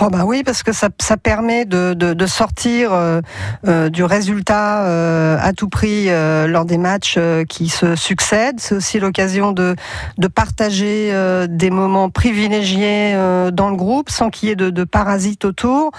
Oh 0.00 0.08
bah 0.10 0.24
oui, 0.24 0.42
parce 0.44 0.62
que 0.62 0.72
ça, 0.72 0.88
ça 1.00 1.16
permet 1.16 1.64
de, 1.64 1.94
de, 1.94 2.26
sortir 2.26 2.92
du 3.64 4.04
résultat 4.04 5.36
à 5.36 5.52
tout 5.52 5.68
prix 5.68 6.08
lors 6.48 6.64
des 6.64 6.78
matchs 6.78 7.18
qui 7.48 7.68
se 7.68 7.96
succèdent. 7.96 8.60
C'est 8.60 8.74
aussi 8.74 9.00
l'occasion 9.00 9.52
de, 9.52 9.76
de 10.18 10.28
partager 10.28 11.12
des 11.48 11.70
moments 11.70 12.10
privilégiés 12.10 13.14
dans 13.52 13.70
le 13.70 13.76
groupe 13.76 14.10
sans 14.10 14.30
qu'il 14.30 14.48
y 14.48 14.52
ait 14.52 14.56
de 14.56 14.84
parasites 14.84 15.49
autour, 15.50 15.90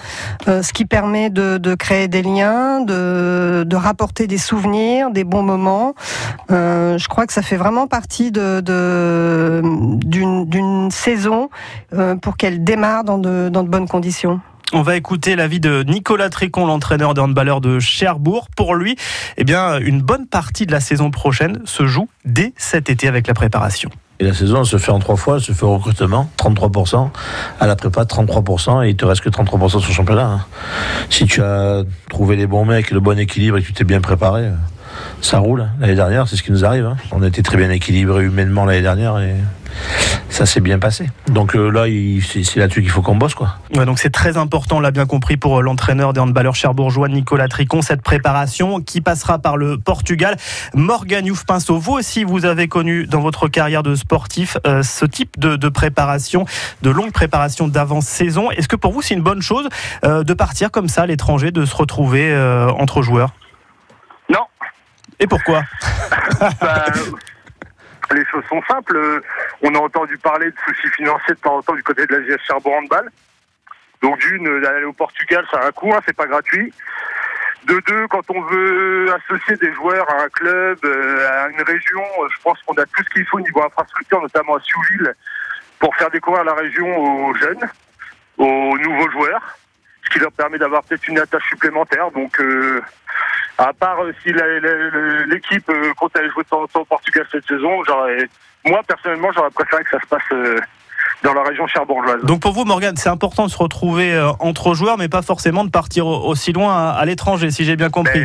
euh, 0.48 0.62
ce 0.62 0.72
qui 0.72 0.86
permet 0.86 1.30
de, 1.30 1.74
créer 1.74 2.08
des 2.08 2.22
liens, 2.22 2.80
de, 2.80 3.76
rapporter 3.76 4.26
des 4.26 4.38
souvenirs, 4.38 5.10
des 5.10 5.24
bons 5.24 5.42
moments. 5.42 5.94
Euh, 6.50 6.98
je 6.98 7.08
crois 7.08 7.26
que 7.26 7.32
ça 7.32 7.42
fait 7.42 7.56
vraiment 7.56 7.86
partie 7.86 8.32
d'une, 8.32 8.62
saison 10.90 11.50
euh, 11.94 12.16
pour 12.16 12.36
qu'elle 12.36 12.64
démarre 12.64 13.04
dans 13.04 13.18
de, 13.18 13.50
bonnes 13.50 13.88
conditions. 13.88 14.40
On 14.74 14.82
va 14.82 14.96
écouter 14.96 15.36
l'avis 15.36 15.60
de 15.60 15.82
Nicolas 15.82 16.30
Tricon, 16.30 16.64
l'entraîneur 16.64 17.12
de 17.12 17.20
handballeur 17.20 17.60
de 17.60 17.78
Cherbourg. 17.78 18.48
Pour 18.56 18.74
lui, 18.74 18.96
eh 19.36 19.44
bien, 19.44 19.78
une 19.78 20.00
bonne 20.00 20.26
partie 20.26 20.64
de 20.64 20.72
la 20.72 20.80
saison 20.80 21.10
prochaine 21.10 21.60
se 21.66 21.86
joue 21.86 22.08
dès 22.24 22.54
cet 22.56 22.88
été 22.88 23.06
avec 23.06 23.26
la 23.26 23.34
préparation. 23.34 23.90
Et 24.22 24.24
la 24.24 24.34
saison, 24.34 24.62
se 24.62 24.76
fait 24.76 24.92
en 24.92 25.00
trois 25.00 25.16
fois. 25.16 25.40
Se 25.40 25.50
fait 25.50 25.64
au 25.64 25.74
recrutement, 25.78 26.30
33%. 26.38 27.10
À 27.58 27.66
la 27.66 27.74
prépa, 27.74 28.04
33%. 28.04 28.86
Et 28.86 28.90
il 28.90 28.94
te 28.94 29.04
reste 29.04 29.20
que 29.20 29.28
33% 29.28 29.68
sur 29.68 29.80
le 29.80 29.92
championnat. 29.92 30.26
hein. 30.26 30.44
Si 31.10 31.24
tu 31.24 31.42
as 31.42 31.82
trouvé 32.08 32.36
les 32.36 32.46
bons 32.46 32.64
mecs, 32.64 32.92
le 32.92 33.00
bon 33.00 33.18
équilibre 33.18 33.58
et 33.58 33.62
que 33.62 33.66
tu 33.66 33.72
t'es 33.72 33.82
bien 33.82 34.00
préparé, 34.00 34.48
ça 35.20 35.38
roule. 35.38 35.68
L'année 35.80 35.94
dernière, 35.94 36.28
c'est 36.28 36.36
ce 36.36 36.42
qui 36.42 36.52
nous 36.52 36.64
arrive. 36.64 36.86
hein. 36.86 36.96
On 37.10 37.22
été 37.22 37.42
très 37.42 37.56
bien 37.56 37.70
équilibré 37.70 38.24
humainement 38.24 38.64
l'année 38.64 38.82
dernière 38.82 39.18
et 39.18 39.34
ça 40.28 40.46
s'est 40.46 40.60
bien 40.60 40.78
passé. 40.78 41.10
Donc 41.28 41.54
euh, 41.54 41.70
là, 41.70 41.84
c'est 42.22 42.56
là-dessus 42.56 42.82
qu'il 42.82 42.90
faut 42.90 43.02
qu'on 43.02 43.16
bosse, 43.16 43.34
quoi. 43.34 43.56
Donc 43.72 43.98
c'est 43.98 44.10
très 44.10 44.36
important, 44.36 44.78
on 44.78 44.80
l'a 44.80 44.90
bien 44.90 45.06
compris, 45.06 45.36
pour 45.36 45.58
euh, 45.58 45.62
l'entraîneur 45.62 46.12
des 46.12 46.20
handballeurs 46.20 46.54
cherbourgeois 46.54 47.08
Nicolas 47.08 47.48
Tricon, 47.48 47.82
cette 47.82 48.02
préparation 48.02 48.80
qui 48.80 49.00
passera 49.00 49.38
par 49.38 49.56
le 49.56 49.78
Portugal. 49.78 50.36
Morgan 50.74 51.26
Youf 51.26 51.44
Pinceau, 51.44 51.78
vous 51.78 51.92
aussi, 51.92 52.24
vous 52.24 52.44
avez 52.44 52.68
connu 52.68 53.06
dans 53.06 53.20
votre 53.20 53.48
carrière 53.48 53.82
de 53.82 53.94
sportif 53.94 54.56
euh, 54.66 54.82
ce 54.82 55.04
type 55.04 55.38
de, 55.38 55.68
préparation, 55.68 56.44
de 56.82 56.90
longue 56.90 57.12
préparation 57.12 57.68
d'avant-saison. 57.68 58.50
Est-ce 58.50 58.68
que 58.68 58.76
pour 58.76 58.92
vous, 58.92 59.02
c'est 59.02 59.14
une 59.14 59.22
bonne 59.22 59.42
chose 59.42 59.68
de 60.02 60.34
partir 60.34 60.70
comme 60.70 60.88
ça 60.88 61.02
à 61.02 61.06
l'étranger, 61.06 61.50
de 61.50 61.64
se 61.64 61.74
retrouver 61.74 62.34
entre 62.78 63.02
joueurs? 63.02 63.32
Et 65.22 65.26
pourquoi 65.28 65.62
Bah, 66.60 66.84
les 68.10 68.24
choses 68.26 68.44
sont 68.48 68.60
simples. 68.68 68.96
Euh, 68.96 69.20
On 69.62 69.72
a 69.76 69.78
entendu 69.78 70.18
parler 70.18 70.50
de 70.50 70.56
soucis 70.66 70.88
financiers 70.96 71.34
de 71.34 71.40
temps 71.40 71.58
en 71.58 71.62
temps 71.62 71.74
du 71.74 71.82
côté 71.84 72.04
de 72.06 72.16
la 72.16 72.22
JS 72.22 72.42
Cherbourg 72.44 72.74
Handball. 72.74 73.08
Donc 74.02 74.18
d'une, 74.18 74.60
d'aller 74.60 74.84
au 74.84 74.92
Portugal, 74.92 75.46
ça 75.48 75.60
a 75.60 75.66
un 75.68 75.70
coût, 75.70 75.94
hein, 75.94 76.00
c'est 76.04 76.16
pas 76.16 76.26
gratuit. 76.26 76.74
De 77.66 77.80
deux, 77.86 78.08
quand 78.08 78.28
on 78.30 78.40
veut 78.40 79.14
associer 79.14 79.54
des 79.58 79.72
joueurs 79.74 80.10
à 80.10 80.24
un 80.24 80.28
club, 80.28 80.78
euh, 80.84 81.44
à 81.44 81.48
une 81.50 81.62
région, 81.62 82.02
euh, 82.20 82.26
je 82.36 82.42
pense 82.42 82.60
qu'on 82.62 82.74
a 82.74 82.84
tout 82.84 83.04
ce 83.04 83.10
qu'il 83.10 83.24
faut 83.26 83.36
au 83.36 83.42
niveau 83.42 83.62
infrastructure, 83.62 84.20
notamment 84.20 84.56
à 84.56 84.60
Siouville, 84.60 85.14
pour 85.78 85.94
faire 85.94 86.10
découvrir 86.10 86.42
la 86.42 86.54
région 86.54 86.98
aux 86.98 87.34
jeunes, 87.36 87.70
aux 88.38 88.76
nouveaux 88.76 89.10
joueurs, 89.12 89.56
ce 90.04 90.10
qui 90.10 90.18
leur 90.18 90.32
permet 90.32 90.58
d'avoir 90.58 90.82
peut-être 90.82 91.06
une 91.06 91.20
attache 91.20 91.46
supplémentaire. 91.48 92.10
Donc, 92.10 92.40
à 93.68 93.72
part 93.72 94.00
euh, 94.02 94.12
si 94.22 94.32
l'équipe 95.28 95.68
euh, 95.68 95.92
compte 95.96 96.16
aller 96.16 96.30
jouer 96.30 96.44
temps 96.44 96.62
au 96.74 96.84
Portugal 96.84 97.26
cette 97.30 97.46
saison, 97.46 97.82
j'aurais, 97.86 98.28
moi 98.64 98.80
personnellement, 98.86 99.30
j'aurais 99.34 99.50
préféré 99.50 99.84
que 99.84 99.90
ça 99.90 100.00
se 100.00 100.06
passe 100.06 100.22
euh, 100.32 100.58
dans 101.22 101.34
la 101.34 101.42
région 101.42 101.66
cherbourgeoise. 101.66 102.22
Donc 102.24 102.40
pour 102.42 102.52
vous, 102.52 102.64
Morgan, 102.64 102.96
c'est 102.96 103.08
important 103.08 103.46
de 103.46 103.50
se 103.50 103.56
retrouver 103.58 104.18
entre 104.40 104.74
joueurs, 104.74 104.98
mais 104.98 105.08
pas 105.08 105.22
forcément 105.22 105.64
de 105.64 105.70
partir 105.70 106.06
au- 106.06 106.26
aussi 106.28 106.52
loin 106.52 106.90
à, 106.90 107.04
l'étranger, 107.04 107.50
si 107.50 107.64
j'ai 107.64 107.76
bien 107.76 107.90
compris. 107.90 108.24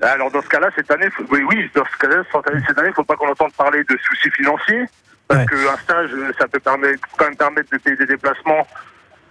Mais, 0.00 0.06
alors 0.08 0.30
dans 0.30 0.42
ce 0.42 0.48
cas-là, 0.48 0.68
cette 0.76 0.90
année, 0.90 1.08
oui, 1.30 1.40
oui, 1.48 1.70
dans 1.74 1.84
ce 1.84 1.98
cas-là, 1.98 2.22
cette 2.30 2.48
année, 2.48 2.62
cette 2.66 2.78
année, 2.78 2.90
faut 2.94 3.04
pas 3.04 3.16
qu'on 3.16 3.30
entende 3.30 3.52
parler 3.52 3.82
de 3.84 3.98
soucis 4.06 4.30
financiers, 4.30 4.84
parce 5.28 5.40
Ouais. 5.40 5.46
qu'un 5.46 5.76
stage, 5.78 6.10
ça 6.38 6.46
peut 6.48 6.60
permettre, 6.60 7.00
quand 7.16 7.24
même 7.24 7.36
permettre 7.36 7.70
de 7.70 7.78
payer 7.78 7.96
des 7.96 8.06
déplacements 8.06 8.66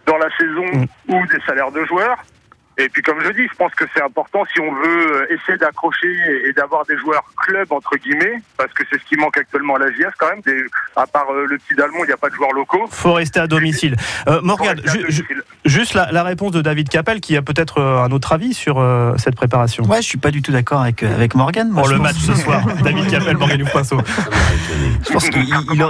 dans 0.08 0.18
la 0.18 0.30
saison 0.38 0.66
Mm. 0.74 1.14
ou 1.14 1.26
des 1.28 1.40
salaires 1.46 1.72
de 1.72 1.86
joueurs. 1.86 2.18
Et 2.78 2.90
puis 2.90 3.02
comme 3.04 3.20
je 3.24 3.30
dis, 3.32 3.44
je 3.52 3.56
pense 3.56 3.72
que 3.76 3.86
c'est 3.94 4.02
important 4.02 4.44
si 4.52 4.60
on 4.60 4.74
veut 4.74 5.12
euh, 5.22 5.26
essayer 5.36 5.58
d'accrocher 5.60 6.08
et 6.48 6.54
d'avoir 6.54 6.86
des 6.86 6.98
joueurs 6.98 7.24
club 7.38 7.72
entre 7.72 7.96
guillemets, 7.98 8.42
parce 8.58 8.74
que 8.74 8.84
c'est 8.92 9.00
ce 9.00 9.06
qui 9.06 9.16
manque 9.16 9.38
actuellement 9.38 9.76
à 9.76 9.80
la 9.80 9.92
JS 9.92 10.12
quand 10.18 10.30
même. 10.30 10.42
Des, 10.46 10.58
à 10.96 11.06
part 11.06 11.28
euh, 11.32 11.46
le 11.48 11.58
petit 11.60 11.76
Dalmont, 11.76 12.04
il 12.04 12.08
n'y 12.08 12.14
a 12.14 12.18
pas 12.18 12.30
de 12.30 12.36
joueurs 12.36 12.52
locaux. 12.54 12.86
faut 12.90 13.14
rester 13.14 13.40
à 13.40 13.48
domicile. 13.48 13.96
Euh, 14.28 14.42
Morgane, 14.42 14.78
Faut 14.80 14.84
rester 14.86 14.90
à 14.90 15.08
ju- 15.10 15.12
ju- 15.12 15.22
domicile. 15.24 15.44
juste 15.66 15.94
la, 15.94 16.12
la 16.12 16.24
réponse 16.24 16.52
de 16.52 16.62
David 16.62 16.90
Capel 16.90 17.22
qui 17.22 17.38
a 17.38 17.42
peut-être 17.44 17.80
euh, 17.80 18.04
un 18.04 18.12
autre 18.12 18.32
avis 18.34 18.54
sur 18.56 18.80
euh, 18.80 19.14
cette 19.18 19.36
préparation. 19.36 19.84
Ouais, 19.84 20.02
je 20.02 20.08
suis 20.08 20.18
pas 20.18 20.32
du 20.32 20.42
tout 20.42 20.52
d'accord 20.52 20.82
avec, 20.82 21.04
euh, 21.04 21.14
avec 21.14 21.36
Morgan. 21.36 21.72
Pour 21.74 21.88
le 21.88 22.00
match 22.00 22.18
ce 22.18 22.34
soir, 22.34 22.66
David 22.84 23.08
Capel, 23.10 23.38
Morgan 23.38 23.60
Youf-Pinceau. 23.60 24.00
Je 25.08 25.14
pense 25.14 25.30
qu'il 25.30 25.46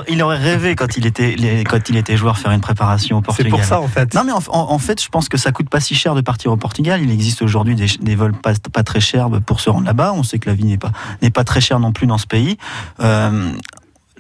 il 0.10 0.22
aurait- 0.22 0.38
rêvé 0.38 0.76
quand 0.76 0.98
il 0.98 1.06
était, 1.06 1.36
les- 1.38 1.64
quand 1.64 1.88
il 1.90 1.96
était 1.96 2.18
joueur 2.18 2.38
faire 2.38 2.52
une 2.52 2.60
préparation 2.62 3.18
au 3.18 3.22
C'est 3.22 3.26
Portugal. 3.26 3.52
pour 3.52 3.64
ça 3.64 3.80
en 3.80 3.88
fait. 3.88 4.14
Non 4.14 4.24
mais 4.26 4.32
en, 4.34 4.40
en- 4.50 4.72
en 4.74 4.80
fait, 4.80 5.02
je 5.02 5.08
pense 5.10 5.30
que 5.30 5.38
ça 5.38 5.52
coûte 5.52 5.70
pas 5.70 5.80
si 5.80 5.96
cher 5.96 6.16
de 6.16 6.22
partir 6.22 6.52
au 6.52 6.58
Portugal. 6.58 6.73
Il 6.80 7.12
existe 7.12 7.42
aujourd'hui 7.42 7.76
des, 7.76 8.16
vols 8.16 8.34
pas, 8.34 8.54
pas 8.72 8.84
très 8.84 9.00
chers 9.00 9.30
pour 9.42 9.60
se 9.60 9.70
rendre 9.70 9.86
là-bas. 9.86 10.14
On 10.16 10.24
sait 10.24 10.40
que 10.40 10.50
la 10.50 10.56
vie 10.56 10.66
n'est 10.66 10.78
pas 10.78 10.92
n'est 11.22 11.30
pas 11.30 11.44
très 11.44 11.62
chère 11.62 11.80
non 11.80 11.92
plus 11.92 12.08
dans 12.08 12.18
ce 12.18 12.28
pays. 12.28 12.58
Euh, 13.00 13.52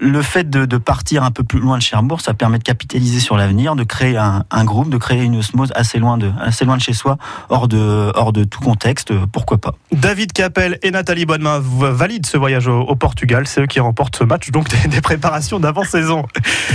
le 0.03 0.21
fait 0.21 0.49
de, 0.49 0.77
partir 0.77 1.23
un 1.23 1.31
peu 1.31 1.43
plus 1.43 1.59
loin 1.59 1.77
de 1.77 1.81
Cherbourg, 1.81 2.19
ça 2.19 2.33
permet 2.33 2.57
de 2.57 2.63
capitaliser 2.63 3.19
sur 3.21 3.37
l'avenir, 3.37 3.75
de 3.75 3.83
créer 3.83 4.17
un, 4.17 4.65
groupe, 4.65 4.89
de 4.89 4.97
créer 4.97 5.23
une 5.23 5.37
osmose 5.37 5.71
assez 5.75 5.97
loin 5.97 6.17
de 6.17 6.31
assez 6.41 6.65
loin 6.65 6.75
de 6.75 6.81
chez 6.81 6.93
soi, 6.93 7.17
hors 7.49 7.67
de 7.67 8.11
hors 8.15 8.33
de 8.33 8.43
tout 8.43 8.59
contexte. 8.59 9.11
euh, 9.11 9.25
Pourquoi 9.31 9.57
pas 9.57 9.75
David 9.93 10.33
Capel 10.33 10.77
et 10.81 10.91
Nathalie 10.91 11.25
Bonnemain 11.25 11.61
valident 11.61 12.25
ce 12.25 12.37
voyage 12.37 12.67
au, 12.67 12.95
Portugal. 12.95 13.47
C'est 13.47 13.61
eux 13.61 13.65
qui 13.65 13.79
remportent 13.79 14.17
ce 14.17 14.23
match, 14.23 14.51
donc 14.51 14.67
des, 14.89 15.01
préparations 15.01 15.59
d'avant-saison. 15.59 16.25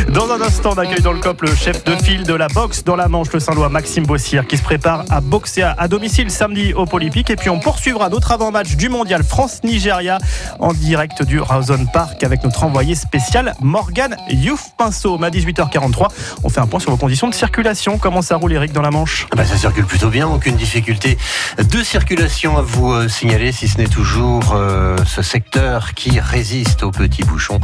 Dans 0.09 0.31
un 0.31 0.41
instant, 0.41 0.71
on 0.75 0.79
accueille 0.79 1.03
dans 1.03 1.13
le 1.13 1.21
COP 1.21 1.43
le 1.43 1.55
chef 1.55 1.85
de 1.85 1.95
file 1.97 2.25
de 2.25 2.35
la 2.35 2.49
boxe 2.49 2.85
dans 2.85 2.97
la 2.97 3.09
Manche, 3.09 3.33
le 3.33 3.41
Saint-Lois, 3.41 3.69
Maxime 3.69 4.07
Bossière, 4.07 4.47
qui 4.47 4.57
se 4.57 4.63
prépare 4.63 5.05
à 5.11 5.21
boxer 5.21 5.63
à, 5.63 5.75
à 5.79 5.89
domicile 5.89 6.31
samedi 6.31 6.73
au 6.73 6.87
Polypic. 6.87 7.29
Et 7.31 7.37
puis 7.37 7.51
on 7.51 7.61
poursuivra 7.61 8.09
notre 8.09 8.33
avant-match 8.33 8.77
du 8.77 8.89
mondial 8.89 9.23
France-Nigeria 9.23 10.19
en 10.59 10.73
direct 10.73 11.23
du 11.23 11.41
Rawson 11.41 11.87
Park 11.93 12.25
avec 12.25 12.43
notre 12.43 12.65
envoyé 12.65 12.95
spécial 12.95 13.18
Morgan 13.61 14.17
Youf 14.31 14.71
Pinceau. 14.77 15.23
À 15.23 15.31
18h43, 15.31 16.09
on 16.45 16.49
fait 16.49 16.61
un 16.61 16.67
point 16.67 16.79
sur 16.79 16.91
vos 16.91 16.97
conditions 16.97 17.29
de 17.29 17.35
circulation. 17.35 17.99
Comment 17.99 18.23
ça 18.23 18.37
roule, 18.37 18.53
Eric, 18.53 18.73
dans 18.73 18.81
la 18.81 18.91
Manche? 18.91 19.27
Ah 19.33 19.37
bah, 19.37 19.45
ça 19.45 19.57
circule 19.57 19.85
plutôt 19.87 20.09
bien, 20.09 20.29
aucune 20.29 20.55
difficulté 20.55 21.19
de 21.59 21.83
circulation 21.83 22.57
à 22.57 22.63
vous 22.63 22.93
euh, 22.93 23.09
signaler, 23.09 23.51
si 23.51 23.67
ce 23.67 23.79
n'est 23.79 23.89
toujours 23.89 24.55
euh, 24.55 24.97
ce 25.05 25.23
secteur 25.23 25.95
qui 25.95 26.21
résiste 26.21 26.85
aux 26.85 26.93
petits 26.93 27.25
bouchons. 27.25 27.59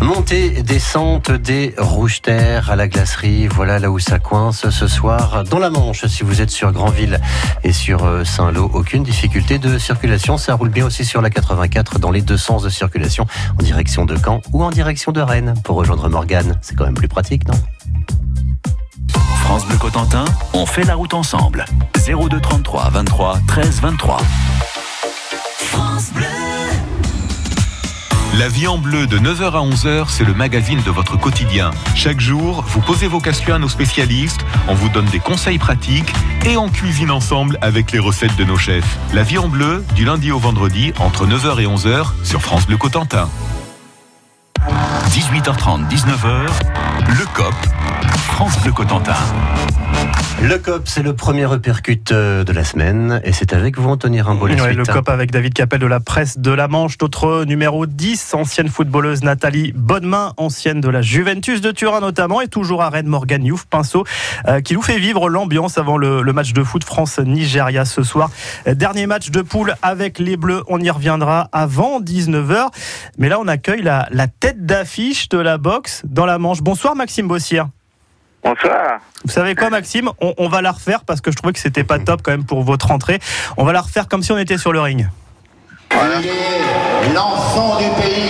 Montée, 0.00 0.62
descente 0.62 1.30
des 1.30 1.74
rouges 1.78 2.20
terres 2.20 2.70
à 2.70 2.76
la 2.76 2.88
glacerie, 2.88 3.46
voilà 3.46 3.78
là 3.78 3.90
où 3.90 4.00
ça 4.00 4.18
coince 4.18 4.68
ce 4.68 4.88
soir 4.88 5.44
dans 5.44 5.60
la 5.60 5.70
Manche. 5.70 6.06
Si 6.06 6.24
vous 6.24 6.42
êtes 6.42 6.50
sur 6.50 6.72
Granville 6.72 7.20
et 7.62 7.72
sur 7.72 8.04
euh, 8.04 8.24
Saint-Lô, 8.24 8.68
aucune 8.74 9.04
difficulté 9.04 9.58
de 9.58 9.78
circulation. 9.78 10.38
Ça 10.38 10.54
roule 10.54 10.70
bien 10.70 10.86
aussi 10.86 11.04
sur 11.04 11.22
la 11.22 11.30
84 11.30 12.00
dans 12.00 12.10
les 12.10 12.20
deux 12.20 12.36
sens 12.36 12.64
de 12.64 12.68
circulation, 12.68 13.26
en 13.58 13.62
direction 13.62 14.04
de 14.04 14.16
Caen 14.16 14.40
ou 14.52 14.64
en 14.64 14.70
direction 14.70 14.87
de 14.88 15.20
Rennes. 15.20 15.52
Pour 15.64 15.76
rejoindre 15.76 16.08
Morgane, 16.08 16.58
c'est 16.62 16.74
quand 16.74 16.84
même 16.84 16.94
plus 16.94 17.08
pratique, 17.08 17.46
non? 17.46 17.54
France 19.42 19.66
Bleu 19.66 19.76
Cotentin, 19.76 20.24
on 20.54 20.64
fait 20.64 20.84
la 20.84 20.94
route 20.94 21.12
ensemble. 21.12 21.66
02 22.06 22.40
33 22.40 22.88
23 22.90 23.38
13 23.46 23.80
23. 23.82 24.20
La 28.38 28.48
vie 28.48 28.66
en 28.66 28.78
bleu 28.78 29.06
de 29.06 29.18
9h 29.18 29.44
à 29.44 29.60
11h, 29.60 30.06
c'est 30.08 30.24
le 30.24 30.32
magazine 30.32 30.80
de 30.82 30.90
votre 30.90 31.18
quotidien. 31.18 31.70
Chaque 31.94 32.20
jour, 32.20 32.64
vous 32.68 32.80
posez 32.80 33.08
vos 33.08 33.20
questions 33.20 33.54
à 33.54 33.58
nos 33.58 33.68
spécialistes, 33.68 34.40
on 34.68 34.74
vous 34.74 34.88
donne 34.88 35.06
des 35.06 35.18
conseils 35.18 35.58
pratiques 35.58 36.12
et 36.46 36.56
on 36.56 36.68
cuisine 36.70 37.10
ensemble 37.10 37.58
avec 37.60 37.92
les 37.92 37.98
recettes 37.98 38.36
de 38.36 38.44
nos 38.44 38.56
chefs. 38.56 38.96
La 39.12 39.22
vie 39.22 39.38
en 39.38 39.48
bleu, 39.48 39.84
du 39.94 40.06
lundi 40.06 40.30
au 40.32 40.38
vendredi, 40.38 40.92
entre 40.98 41.26
9h 41.26 41.60
et 41.60 41.66
11h, 41.66 42.06
sur 42.24 42.40
France 42.40 42.66
Bleu 42.66 42.78
Cotentin. 42.78 43.28
18h30, 45.10 45.88
19h, 45.88 46.46
le 47.08 47.34
COP, 47.34 47.54
France 48.28 48.58
Bleu 48.62 48.72
Cotentin. 48.72 49.14
Le 50.40 50.56
COP, 50.56 50.82
c'est 50.84 51.02
le 51.02 51.14
premier 51.14 51.44
repercute 51.46 52.12
euh, 52.12 52.44
de 52.44 52.52
la 52.52 52.62
semaine 52.62 53.20
et 53.24 53.32
c'est 53.32 53.52
avec 53.52 53.76
vous, 53.76 53.88
Anthony 53.90 54.20
Rimbaud. 54.20 54.46
le 54.46 54.84
COP 54.84 55.08
avec 55.08 55.32
David 55.32 55.52
Capel 55.52 55.80
de 55.80 55.86
la 55.86 55.98
presse 55.98 56.38
de 56.38 56.52
la 56.52 56.68
Manche. 56.68 56.94
Notre 57.00 57.44
numéro 57.44 57.86
10, 57.86 58.34
ancienne 58.34 58.68
footballeuse 58.68 59.24
Nathalie 59.24 59.72
Bonnemain, 59.74 60.34
ancienne 60.36 60.80
de 60.80 60.88
la 60.88 61.02
Juventus 61.02 61.60
de 61.60 61.72
Turin 61.72 61.98
notamment, 61.98 62.40
et 62.40 62.46
toujours 62.46 62.84
à 62.84 62.88
Rennes 62.90 63.08
Morgan 63.08 63.44
Youf 63.44 63.64
Pinceau, 63.64 64.04
euh, 64.46 64.60
qui 64.60 64.74
nous 64.74 64.82
fait 64.82 65.00
vivre 65.00 65.28
l'ambiance 65.28 65.76
avant 65.76 65.96
le, 65.96 66.22
le 66.22 66.32
match 66.32 66.52
de 66.52 66.62
foot 66.62 66.84
France-Nigeria 66.84 67.84
ce 67.84 68.04
soir. 68.04 68.30
Euh, 68.68 68.74
Dernier 68.76 69.06
match 69.08 69.30
de 69.32 69.42
poule 69.42 69.74
avec 69.82 70.20
les 70.20 70.36
Bleus, 70.36 70.62
on 70.68 70.78
y 70.78 70.88
reviendra 70.88 71.48
avant 71.50 72.00
19h. 72.00 72.66
Mais 73.18 73.28
là, 73.28 73.40
on 73.40 73.48
accueille 73.48 73.82
la, 73.82 74.06
la 74.12 74.28
tête 74.28 74.57
d'affiche 74.58 75.28
de 75.30 75.38
la 75.38 75.56
boxe 75.56 76.02
dans 76.04 76.26
la 76.26 76.38
Manche. 76.38 76.60
Bonsoir 76.60 76.94
Maxime 76.94 77.26
Bossière. 77.28 77.68
Bonsoir. 78.44 79.00
Vous 79.24 79.30
savez 79.30 79.54
quoi, 79.54 79.70
Maxime? 79.70 80.10
On, 80.20 80.34
on 80.36 80.48
va 80.48 80.60
la 80.60 80.72
refaire 80.72 81.04
parce 81.04 81.20
que 81.20 81.30
je 81.30 81.36
trouvais 81.36 81.52
que 81.52 81.58
c'était 81.58 81.84
pas 81.84 81.98
top 81.98 82.20
quand 82.22 82.30
même 82.30 82.44
pour 82.44 82.62
votre 82.62 82.90
entrée. 82.90 83.18
On 83.56 83.64
va 83.64 83.72
la 83.72 83.80
refaire 83.80 84.08
comme 84.08 84.22
si 84.22 84.32
on 84.32 84.38
était 84.38 84.58
sur 84.58 84.72
le 84.72 84.80
ring. 84.80 85.08
L'enfant 87.14 87.78
du 87.78 87.86
pays. 88.02 88.28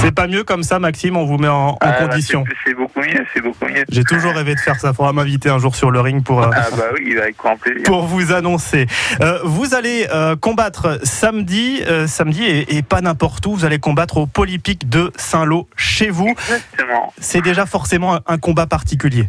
C'est 0.00 0.12
pas 0.14 0.26
mieux 0.28 0.44
comme 0.44 0.62
ça, 0.62 0.78
Maxime, 0.78 1.16
on 1.16 1.24
vous 1.24 1.38
met 1.38 1.48
en, 1.48 1.70
en 1.70 1.78
Ah, 1.80 1.90
bah, 1.90 2.08
condition. 2.08 2.44
c'est- 2.64 2.74
beaucoup 2.74 3.00
mieux, 3.00 3.26
c'est 3.34 3.40
beaucoup 3.40 3.64
mieux. 3.66 3.84
J'ai 3.88 4.04
toujours 4.04 4.32
rêvé 4.32 4.54
de 4.54 4.60
faire 4.60 4.78
ça. 4.78 4.92
Faudra 4.92 5.12
m'inviter 5.12 5.48
un 5.50 5.58
jour 5.58 5.74
sur 5.74 5.90
le 5.90 6.00
ring 6.00 6.22
pour, 6.24 6.42
euh, 6.42 6.50
Ah 6.54 6.66
bah 6.76 6.84
oui, 6.94 7.18
avec 7.18 7.36
grand 7.36 7.56
plaisir. 7.56 7.82
pour 7.84 8.02
vous 8.06 8.32
annoncer. 8.32 8.86
Euh, 9.20 9.38
vous 9.44 9.74
allez 9.74 10.06
euh, 10.12 10.36
combattre 10.36 11.00
samedi, 11.04 11.82
samedi 12.06 12.44
et, 12.44 12.76
et 12.76 12.82
pas 12.82 13.00
n'importe 13.00 13.44
où. 13.46 13.54
Vous 13.54 13.64
allez 13.64 13.78
combattre 13.80 14.18
au 14.18 14.26
Polypic 14.26 14.88
de 14.88 15.10
Saint-Lô 15.16 15.68
chez 15.76 16.10
vous. 16.10 16.28
Exactement. 16.28 17.12
C'est 17.18 17.40
déjà 17.42 17.66
forcément 17.66 18.14
un, 18.14 18.20
un 18.26 18.38
combat 18.38 18.66
particulier. 18.66 19.26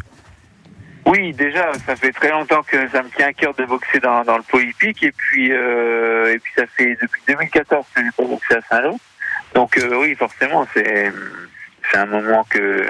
Oui, 1.06 1.32
déjà, 1.32 1.72
ça 1.86 1.96
fait 1.96 2.12
très 2.12 2.30
longtemps 2.30 2.62
que 2.62 2.76
ça 2.90 3.02
me 3.02 3.08
tient 3.16 3.28
à 3.28 3.32
cœur 3.32 3.54
de 3.54 3.64
boxer 3.64 3.98
dans, 4.00 4.22
dans 4.22 4.36
le 4.36 4.42
Polypic 4.48 5.02
et 5.02 5.12
puis 5.12 5.50
euh, 5.50 6.32
et 6.32 6.38
puis 6.38 6.52
ça 6.56 6.64
fait 6.76 6.96
depuis 7.02 7.22
2014 7.26 7.84
que 7.94 8.00
j'ai 8.02 8.24
boxé 8.24 8.54
à 8.54 8.60
Saint-Lô. 8.76 8.98
Donc 9.54 9.76
euh, 9.78 9.96
oui, 10.00 10.14
forcément, 10.14 10.66
c'est 10.74 11.12
c'est 11.90 11.98
un 11.98 12.06
moment 12.06 12.44
que 12.48 12.86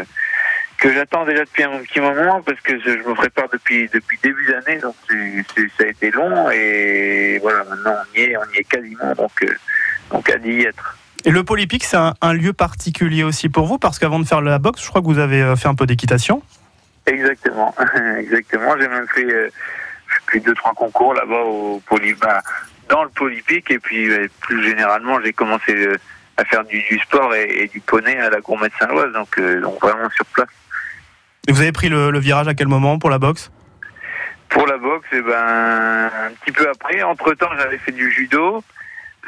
que 0.80 0.92
j'attends 0.94 1.26
déjà 1.26 1.44
depuis 1.44 1.62
un 1.62 1.78
petit 1.82 2.00
moment 2.00 2.40
parce 2.40 2.60
que 2.60 2.80
je, 2.80 2.90
me 3.06 3.14
prépare 3.14 3.48
depuis 3.52 3.88
depuis 3.92 4.18
début 4.22 4.46
d'année 4.46 4.78
donc 4.78 4.94
ça 5.08 5.84
a 5.84 5.86
été 5.86 6.10
long 6.10 6.50
et 6.50 7.38
voilà 7.42 7.64
maintenant 7.64 7.92
on 7.92 8.18
y 8.18 8.22
est 8.22 8.36
on 8.36 8.50
y 8.54 8.58
est 8.58 8.64
quasiment 8.64 9.14
donc 9.14 9.30
euh, 9.42 9.54
donc 10.10 10.28
à 10.30 10.38
d'y 10.38 10.62
être. 10.62 10.96
Et 11.26 11.30
le 11.30 11.44
Polypic 11.44 11.84
c'est 11.84 11.98
un, 11.98 12.32
lieu 12.32 12.54
particulier 12.54 13.24
aussi 13.24 13.50
pour 13.50 13.66
vous 13.66 13.78
parce 13.78 13.98
qu'avant 13.98 14.20
de 14.20 14.26
faire 14.26 14.40
la 14.40 14.58
boxe 14.58 14.82
je 14.82 14.88
crois 14.88 15.02
que 15.02 15.06
vous 15.06 15.18
avez 15.18 15.42
euh, 15.42 15.54
fait 15.54 15.68
un 15.68 15.74
peu 15.74 15.84
d'équitation. 15.84 16.42
Exactement 17.06 17.74
exactement 18.18 18.74
j'ai 18.80 18.88
même 18.88 19.06
fait 19.08 19.30
euh, 19.30 19.50
plus 20.24 20.40
deux 20.40 20.54
trois 20.54 20.72
concours 20.72 21.12
là-bas 21.12 21.42
au 21.42 21.82
Poly 21.86 22.14
bah, 22.14 22.40
dans 22.88 23.04
le 23.04 23.10
Polypic 23.10 23.70
et 23.70 23.78
puis 23.78 24.08
plus 24.40 24.64
généralement 24.64 25.20
j'ai 25.20 25.34
commencé 25.34 25.74
à 26.40 26.44
faire 26.44 26.64
du, 26.64 26.98
sport 27.00 27.34
et, 27.34 27.68
du 27.68 27.80
poney 27.80 28.18
à 28.18 28.30
la 28.30 28.40
Gourmet 28.40 28.68
de 28.68 28.74
Saint-Loise 28.78 29.12
donc 29.12 29.38
donc 29.38 29.80
vraiment 29.80 30.08
sur 30.10 30.24
place. 30.26 30.48
Et 31.48 31.52
vous 31.52 31.60
avez 31.60 31.72
pris 31.72 31.88
le, 31.88 32.18
virage 32.18 32.48
à 32.48 32.54
quel 32.54 32.68
moment 32.68 32.98
pour 32.98 33.10
la 33.10 33.18
boxe? 33.18 33.50
Pour 34.48 34.66
la 34.66 34.78
boxe, 34.78 35.06
eh 35.12 35.20
ben, 35.20 36.10
un 36.26 36.30
petit 36.40 36.52
peu 36.52 36.68
après. 36.68 37.02
Entre-temps, 37.02 37.50
j'avais 37.58 37.78
fait 37.78 37.92
du 37.92 38.10
judo. 38.10 38.62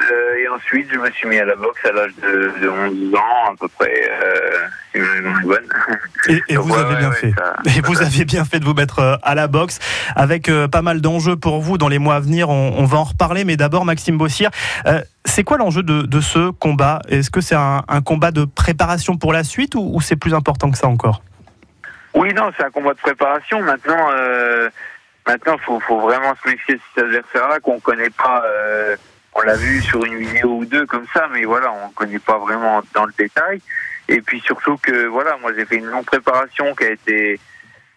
Euh, 0.01 0.35
et 0.37 0.47
ensuite, 0.47 0.87
je 0.91 0.97
me 0.97 1.09
suis 1.11 1.27
mis 1.27 1.37
à 1.37 1.45
la 1.45 1.55
boxe 1.55 1.79
à 1.85 1.91
l'âge 1.91 2.13
de, 2.21 2.67
11 2.67 3.15
ans, 3.15 3.51
à 3.51 3.55
peu 3.59 3.67
près. 3.67 4.09
Euh, 4.09 4.67
bonne. 5.43 5.67
Et, 6.47 6.57
vous 6.57 6.73
avez 6.73 6.95
bien 6.95 7.11
fait. 7.11 7.33
et 7.65 7.81
vous 7.81 8.01
avez 8.01 8.25
bien 8.25 8.43
fait 8.45 8.59
de 8.59 8.65
vous 8.65 8.73
mettre 8.73 8.99
euh, 8.99 9.15
à 9.23 9.35
la 9.35 9.47
boxe, 9.47 9.79
avec 10.15 10.49
euh, 10.49 10.67
pas 10.67 10.81
mal 10.81 11.01
d'enjeux 11.01 11.35
pour 11.35 11.61
vous 11.61 11.77
dans 11.77 11.89
les 11.89 11.99
mois 11.99 12.15
à 12.15 12.19
venir. 12.19 12.49
On, 12.49 12.85
va 12.85 12.97
en 12.97 13.03
reparler, 13.03 13.45
mais 13.45 13.55
d'abord, 13.55 13.85
Maxime 13.85 14.17
Bossier, 14.17 14.47
c'est 15.25 15.43
quoi 15.43 15.57
l'enjeu 15.57 15.83
de, 15.83 16.21
ce 16.21 16.49
combat? 16.51 16.99
Est-ce 17.07 17.29
que 17.29 17.41
c'est 17.41 17.55
un, 17.55 17.83
combat 18.03 18.31
de 18.31 18.45
préparation 18.45 19.17
pour 19.17 19.31
la 19.31 19.43
suite 19.43 19.75
ou 19.75 19.99
c'est 20.01 20.15
plus 20.15 20.33
important 20.33 20.71
que 20.71 20.77
ça 20.77 20.87
encore? 20.87 21.21
Oui, 22.13 22.33
non, 22.33 22.51
c'est 22.57 22.63
un 22.63 22.69
combat 22.69 22.93
de 22.93 22.99
préparation. 22.99 23.61
Maintenant, 23.61 24.09
maintenant, 25.27 25.57
faut, 25.65 25.79
faut 25.79 25.99
vraiment 25.99 26.33
se 26.43 26.49
méfier 26.49 26.75
de 26.75 26.81
cet 26.95 27.05
adversaire-là 27.05 27.59
qu'on 27.59 27.79
connaît 27.79 28.11
pas. 28.11 28.43
On 29.35 29.41
l'a 29.41 29.55
vu 29.55 29.81
sur 29.81 30.03
une 30.05 30.17
vidéo 30.17 30.57
ou 30.57 30.65
deux 30.65 30.85
comme 30.85 31.05
ça, 31.13 31.27
mais 31.31 31.43
voilà, 31.43 31.71
on 31.71 31.89
connaît 31.89 32.19
pas 32.19 32.37
vraiment 32.37 32.81
dans 32.93 33.05
le 33.05 33.13
détail. 33.17 33.61
Et 34.07 34.21
puis 34.21 34.39
surtout 34.41 34.77
que 34.77 35.05
voilà, 35.07 35.37
moi 35.37 35.51
j'ai 35.55 35.65
fait 35.65 35.77
une 35.77 35.85
longue 35.85 36.05
préparation 36.05 36.75
qui 36.75 36.83
a 36.83 36.91
été 36.91 37.39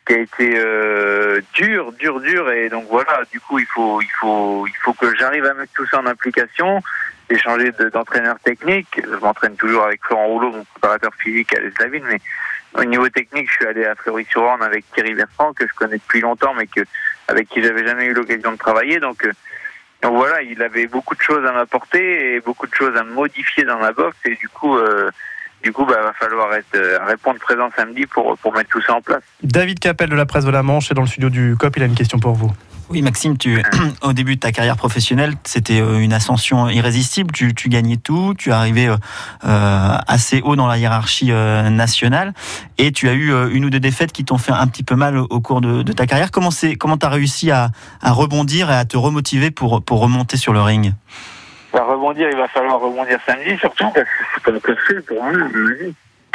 qui 0.07 0.15
a 0.15 0.19
été 0.19 0.55
euh, 0.57 1.41
dure, 1.53 1.93
dure, 1.93 2.21
dure, 2.21 2.51
et 2.53 2.69
donc 2.69 2.87
voilà, 2.89 3.23
du 3.33 3.41
coup 3.41 3.59
il 3.59 3.67
faut 3.67 4.01
il 4.01 4.11
faut 4.21 4.67
il 4.67 4.77
faut 4.83 4.93
que 4.93 5.15
j'arrive 5.17 5.45
à 5.45 5.55
mettre 5.55 5.73
tout 5.75 5.87
ça 5.87 6.01
en 6.01 6.07
application. 6.07 6.83
J'ai 7.29 7.39
changé 7.39 7.73
d'entraîneur 7.93 8.39
technique. 8.39 9.01
Je 9.03 9.17
m'entraîne 9.17 9.57
toujours 9.57 9.83
avec 9.83 10.01
Florent 10.05 10.29
Rouleau, 10.29 10.53
mon 10.53 10.65
préparateur 10.65 11.11
physique 11.19 11.53
à 11.57 11.61
l'Eslavine, 11.61 12.05
mais 12.09 12.21
au 12.75 12.85
niveau 12.85 13.09
technique, 13.09 13.49
je 13.51 13.55
suis 13.55 13.67
allé 13.67 13.85
à 13.85 13.95
Fleury-sur-Orne 13.95 14.63
avec 14.63 14.85
Thierry 14.93 15.15
Bertrand, 15.15 15.53
que 15.53 15.67
je 15.67 15.73
connais 15.73 15.97
depuis 15.97 16.21
longtemps, 16.21 16.55
mais 16.55 16.67
que 16.67 16.83
avec 17.27 17.49
qui 17.49 17.63
j'avais 17.63 17.85
jamais 17.85 18.05
eu 18.05 18.13
l'occasion 18.13 18.53
de 18.53 18.59
travailler. 18.59 19.01
Donc, 19.01 19.25
euh, 19.25 19.33
donc 20.07 20.19
voilà, 20.19 20.41
il 20.41 20.63
avait 20.63 20.87
beaucoup 20.87 21.17
de 21.17 21.21
choses 21.21 21.45
à 21.45 21.53
m'apporter 21.53 22.37
et 22.37 22.41
beaucoup 22.41 22.69
de 22.69 22.75
choses 22.75 22.97
à 22.97 23.03
modifier 23.03 23.65
dans 23.65 23.79
ma 23.79 23.91
boxe. 23.91 24.17
Et 24.25 24.37
du 24.37 24.49
coup, 24.49 24.77
euh, 24.77 25.11
du 25.65 25.73
coup, 25.73 25.85
bah, 25.85 26.01
va 26.01 26.13
falloir 26.13 26.55
être, 26.55 26.77
euh, 26.77 26.99
répondre 27.05 27.41
présent 27.41 27.69
samedi 27.75 28.07
pour, 28.07 28.39
pour 28.39 28.53
mettre 28.55 28.71
tout 28.71 28.81
ça 28.83 28.95
en 28.95 29.01
place. 29.01 29.25
David 29.43 29.81
Capel 29.81 30.09
de 30.09 30.15
la 30.15 30.25
presse 30.25 30.45
de 30.45 30.51
la 30.53 30.63
Manche 30.63 30.93
est 30.93 30.95
dans 30.95 31.03
le 31.03 31.09
studio 31.09 31.29
du 31.29 31.57
COP. 31.59 31.77
Il 31.77 31.83
a 31.83 31.87
une 31.87 31.97
question 31.97 32.21
pour 32.21 32.35
vous. 32.35 32.53
Oui, 32.89 33.03
Maxime, 33.03 33.37
tu, 33.37 33.63
au 34.03 34.13
début 34.13 34.37
de 34.37 34.41
ta 34.41 34.53
carrière 34.53 34.77
professionnelle, 34.77 35.35
c'était 35.45 35.81
euh, 35.81 35.99
une 35.99 36.13
ascension 36.13 36.69
irrésistible. 36.69 37.33
Tu, 37.33 37.55
tu 37.55 37.69
gagnais 37.69 37.97
tout, 37.97 38.35
tu 38.39 38.53
arrivais 38.53 38.89
euh, 38.89 38.97
euh, 39.45 39.97
assez 40.07 40.41
haut 40.43 40.55
dans 40.55 40.69
la 40.69 40.79
hiérarchie 40.79 41.33
nationale, 41.33 42.33
et 42.79 42.93
tu 42.93 43.09
as 43.09 43.15
eu 43.15 43.33
une 43.53 43.65
ou 43.65 43.71
deux 43.71 43.81
défaites 43.81 44.13
qui 44.13 44.25
t'ont 44.25 44.39
fait 44.39 44.53
un 44.53 44.67
petit 44.67 44.85
peu 44.85 44.95
mal 44.95 45.19
au, 45.19 45.41
cours 45.41 45.61
de, 45.61 45.83
ta 45.93 46.07
carrière. 46.07 46.31
Comment 46.31 46.51
comment 46.79 46.97
t'as 46.97 47.09
réussi 47.09 47.51
à, 47.51 47.71
rebondir 48.03 48.71
et 48.71 48.75
à 48.75 48.85
te 48.85 48.97
remotiver 48.97 49.51
pour 49.51 49.83
remonter 49.91 50.37
sur 50.37 50.53
le 50.53 50.61
ring? 50.61 50.93
Bah, 51.77 51.85
rebondir, 51.85 52.31
il 52.31 52.37
va 52.39 52.49
falloir 52.49 52.81
rebondir 52.81 53.19
samedi, 53.27 53.59
surtout 53.59 53.91
parce 53.93 54.07
que 54.07 54.25
c'est 54.35 54.43
pas 54.43 54.51
le 54.51 55.03
pour 55.03 55.23
moi. 55.23 55.33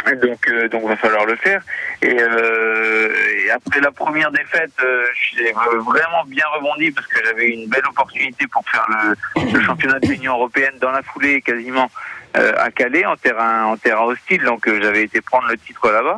Donc, 0.09 0.47
euh, 0.47 0.67
donc, 0.67 0.87
va 0.87 0.95
falloir 0.95 1.25
le 1.25 1.35
faire. 1.35 1.61
Et, 2.01 2.17
euh, 2.19 3.13
et 3.37 3.51
après 3.51 3.79
la 3.79 3.91
première 3.91 4.31
défaite, 4.31 4.71
euh, 4.83 5.05
j'ai 5.13 5.51
vraiment 5.51 6.23
bien 6.25 6.45
rebondi 6.55 6.91
parce 6.91 7.07
que 7.07 7.23
j'avais 7.23 7.49
une 7.49 7.69
belle 7.69 7.85
opportunité 7.87 8.47
pour 8.47 8.67
faire 8.69 8.85
le, 8.89 9.61
championnat 9.61 9.99
de 9.99 10.07
l'Union 10.07 10.33
européenne 10.33 10.73
dans 10.79 10.91
la 10.91 11.03
foulée, 11.03 11.41
quasiment 11.41 11.89
euh, 12.37 12.53
à 12.57 12.71
Calais, 12.71 13.05
en 13.05 13.15
terrain, 13.15 13.65
en 13.65 13.77
terrain 13.77 14.03
hostile. 14.03 14.43
Donc, 14.43 14.67
euh, 14.67 14.79
j'avais 14.81 15.03
été 15.03 15.21
prendre 15.21 15.47
le 15.47 15.57
titre 15.57 15.89
là-bas. 15.91 16.17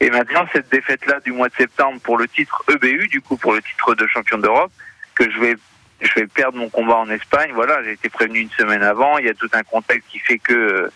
Et 0.00 0.10
maintenant, 0.10 0.46
cette 0.52 0.68
défaite-là 0.70 1.20
du 1.20 1.32
mois 1.32 1.48
de 1.48 1.54
septembre 1.54 2.00
pour 2.02 2.18
le 2.18 2.26
titre 2.26 2.64
EBU, 2.68 3.06
du 3.06 3.20
coup 3.20 3.36
pour 3.36 3.52
le 3.52 3.62
titre 3.62 3.94
de 3.94 4.06
champion 4.08 4.38
d'Europe, 4.38 4.72
que 5.14 5.30
je 5.30 5.38
vais 5.38 5.56
je 6.00 6.12
vais 6.14 6.26
perdre 6.26 6.58
mon 6.58 6.68
combat 6.68 6.96
en 6.96 7.08
Espagne. 7.10 7.52
Voilà, 7.54 7.80
j'ai 7.84 7.92
été 7.92 8.08
prévenu 8.08 8.40
une 8.40 8.50
semaine 8.50 8.82
avant. 8.82 9.18
Il 9.18 9.26
y 9.26 9.28
a 9.28 9.34
tout 9.34 9.48
un 9.52 9.62
contexte 9.62 10.08
qui 10.10 10.18
fait 10.18 10.38
que 10.38 10.90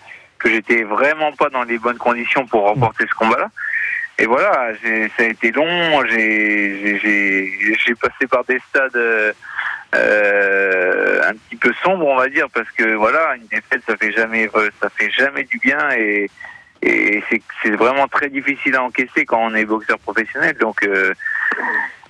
j'étais 0.48 0.82
vraiment 0.82 1.32
pas 1.32 1.48
dans 1.50 1.64
les 1.64 1.78
bonnes 1.78 1.98
conditions 1.98 2.46
pour 2.46 2.64
remporter 2.64 3.06
ce 3.08 3.14
combat-là. 3.14 3.50
Et 4.18 4.26
voilà, 4.26 4.72
ça 5.16 5.22
a 5.22 5.26
été 5.26 5.50
long. 5.52 6.04
J'ai 6.06 7.94
passé 8.00 8.26
par 8.30 8.44
des 8.44 8.58
stades 8.68 9.34
euh, 9.94 11.22
un 11.24 11.34
petit 11.34 11.56
peu 11.56 11.72
sombres, 11.82 12.06
on 12.06 12.16
va 12.16 12.28
dire, 12.28 12.48
parce 12.52 12.70
que 12.70 12.94
voilà, 12.94 13.36
une 13.36 13.46
défaite, 13.46 13.82
ça 13.86 13.96
fait 13.96 14.12
jamais, 14.12 14.48
ça 14.80 14.88
fait 14.90 15.10
jamais 15.10 15.44
du 15.44 15.58
bien 15.58 15.78
et, 15.92 16.30
et 16.82 17.22
c'est 17.62 17.70
vraiment 17.70 18.08
très 18.08 18.28
difficile 18.28 18.76
à 18.76 18.82
encaisser 18.82 19.24
quand 19.26 19.38
on 19.38 19.54
est 19.54 19.64
boxeur 19.64 19.98
professionnel. 19.98 20.56
Donc 20.58 20.82
euh, 20.82 21.12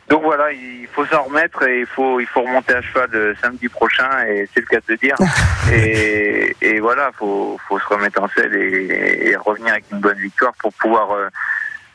donc 0.09 0.23
voilà, 0.23 0.53
il 0.53 0.87
faut 0.92 1.05
s'en 1.07 1.23
remettre 1.25 1.66
et 1.66 1.81
il 1.81 1.87
faut 1.87 2.21
il 2.21 2.27
faut 2.27 2.42
remonter 2.42 2.75
à 2.75 2.83
cheval 2.83 3.09
le 3.12 3.35
samedi 3.42 3.69
prochain 3.69 4.09
et 4.29 4.49
c'est 4.55 4.61
le 4.61 4.66
cas 4.66 4.79
de 4.79 4.85
le 4.92 4.97
dire. 4.97 5.16
et, 5.73 6.57
et 6.61 6.81
voilà, 6.81 7.11
faut 7.19 7.59
faut 7.69 7.79
se 7.79 7.87
remettre 7.87 8.23
en 8.23 8.29
selle 8.29 8.55
et, 8.55 9.31
et 9.31 9.37
revenir 9.37 9.73
avec 9.73 9.85
une 9.90 9.99
bonne 9.99 10.19
victoire 10.19 10.53
pour 10.61 10.73
pouvoir 10.75 11.11
euh, 11.11 11.29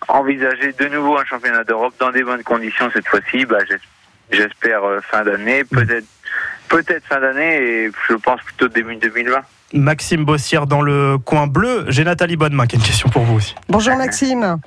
envisager 0.10 0.74
de 0.74 0.88
nouveau 0.88 1.17
un 1.17 1.24
championnat 1.24 1.63
d'Europe 1.63 1.93
dans 2.00 2.12
des 2.12 2.24
bonnes 2.24 2.43
conditions 2.43 2.89
cette 2.93 3.08
fois-ci. 3.08 3.45
Bah, 3.45 3.60
j'espère 4.30 4.84
euh, 4.84 5.00
fin 5.02 5.24
d'année, 5.24 5.63
peut-être 5.63 6.08
peut-être 6.67 7.06
fin 7.06 7.21
d'année 7.21 7.56
et 7.63 7.91
je 8.10 8.15
pense 8.15 8.41
plutôt 8.41 8.67
début 8.67 8.95
2020. 8.95 9.39
Maxime 9.74 10.26
Bossière 10.26 10.67
dans 10.67 10.82
le 10.82 11.17
coin 11.17 11.47
bleu. 11.47 11.86
J'ai 11.88 12.04
Nathalie 12.04 12.36
Bonnemain 12.36 12.67
qui 12.67 12.76
a 12.76 12.80
une 12.80 12.86
question 12.86 13.08
pour 13.10 13.24
vous 13.24 13.36
aussi. 13.36 13.56
Bonjour 13.69 13.95
Maxime. 13.95 14.60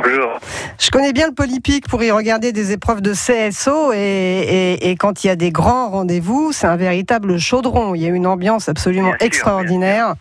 Bonjour. 0.00 0.38
Je 0.78 0.90
connais 0.90 1.12
bien 1.12 1.26
le 1.26 1.34
Polypic 1.34 1.88
pour 1.88 2.02
y 2.04 2.12
regarder 2.12 2.52
des 2.52 2.70
épreuves 2.70 3.00
de 3.00 3.12
CSO 3.12 3.92
et, 3.92 4.96
quand 4.98 5.24
il 5.24 5.26
y 5.26 5.30
a 5.30 5.36
des 5.36 5.50
grands 5.50 5.90
rendez-vous, 5.90 6.52
c'est 6.52 6.68
un 6.68 6.76
véritable 6.76 7.38
chaudron. 7.38 7.96
Il 7.96 8.02
y 8.02 8.06
a 8.06 8.08
une 8.08 8.26
ambiance 8.26 8.68
absolument 8.68 9.14
extraordinaire. 9.18 10.14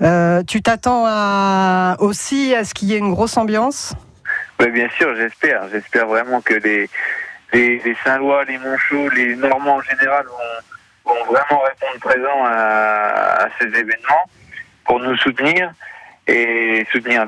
Euh, 0.00 0.42
tu 0.42 0.60
t'attends 0.60 1.04
aussi 1.98 2.52
à 2.54 2.64
ce 2.64 2.74
qu'il 2.74 2.88
y 2.88 2.94
ait 2.94 2.98
une 2.98 3.12
grosse 3.12 3.36
ambiance? 3.36 3.94
Oui, 4.58 4.70
Bien 4.70 4.88
sûr, 4.96 5.14
j'espère. 5.14 5.68
J'espère 5.70 6.08
vraiment 6.08 6.40
que 6.40 6.54
les, 6.54 6.90
les, 7.52 7.96
Saint-Lois, 8.04 8.44
les 8.44 8.58
Montchaux, 8.58 9.08
les 9.10 9.36
Normands 9.36 9.76
en 9.76 9.82
général 9.82 10.24
vont, 11.04 11.14
vraiment 11.26 11.62
répondre 11.62 12.00
présents 12.00 12.44
à 12.44 13.46
ces 13.60 13.66
événements 13.66 14.24
pour 14.84 14.98
nous 14.98 15.16
soutenir 15.16 15.72
et 16.28 16.86
soutenir 16.92 17.26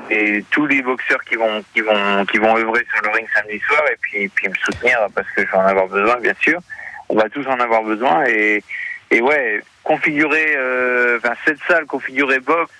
tous 0.51 0.65
les 0.67 0.81
boxeurs 0.81 1.21
qui 1.25 1.35
vont 1.35 1.63
qui 1.73 1.81
vont 1.81 2.25
qui 2.25 2.37
vont 2.37 2.55
œuvrer 2.55 2.85
sur 2.93 3.03
le 3.03 3.09
ring 3.11 3.27
samedi 3.35 3.59
soir 3.59 3.83
et 3.91 3.97
puis 3.99 4.29
puis 4.29 4.47
me 4.47 4.55
soutenir 4.55 4.97
parce 5.13 5.29
que 5.31 5.45
je 5.45 5.51
vais 5.51 5.57
en 5.57 5.67
avoir 5.67 5.87
besoin 5.87 6.15
bien 6.17 6.33
sûr 6.39 6.59
on 7.09 7.15
va 7.15 7.27
tous 7.29 7.45
en 7.47 7.59
avoir 7.59 7.83
besoin 7.83 8.23
et 8.25 8.63
et 9.11 9.21
ouais 9.21 9.61
configurer 9.83 10.53
euh, 10.55 11.17
enfin 11.17 11.33
cette 11.45 11.59
salle 11.67 11.85
configurée 11.85 12.39
box 12.39 12.71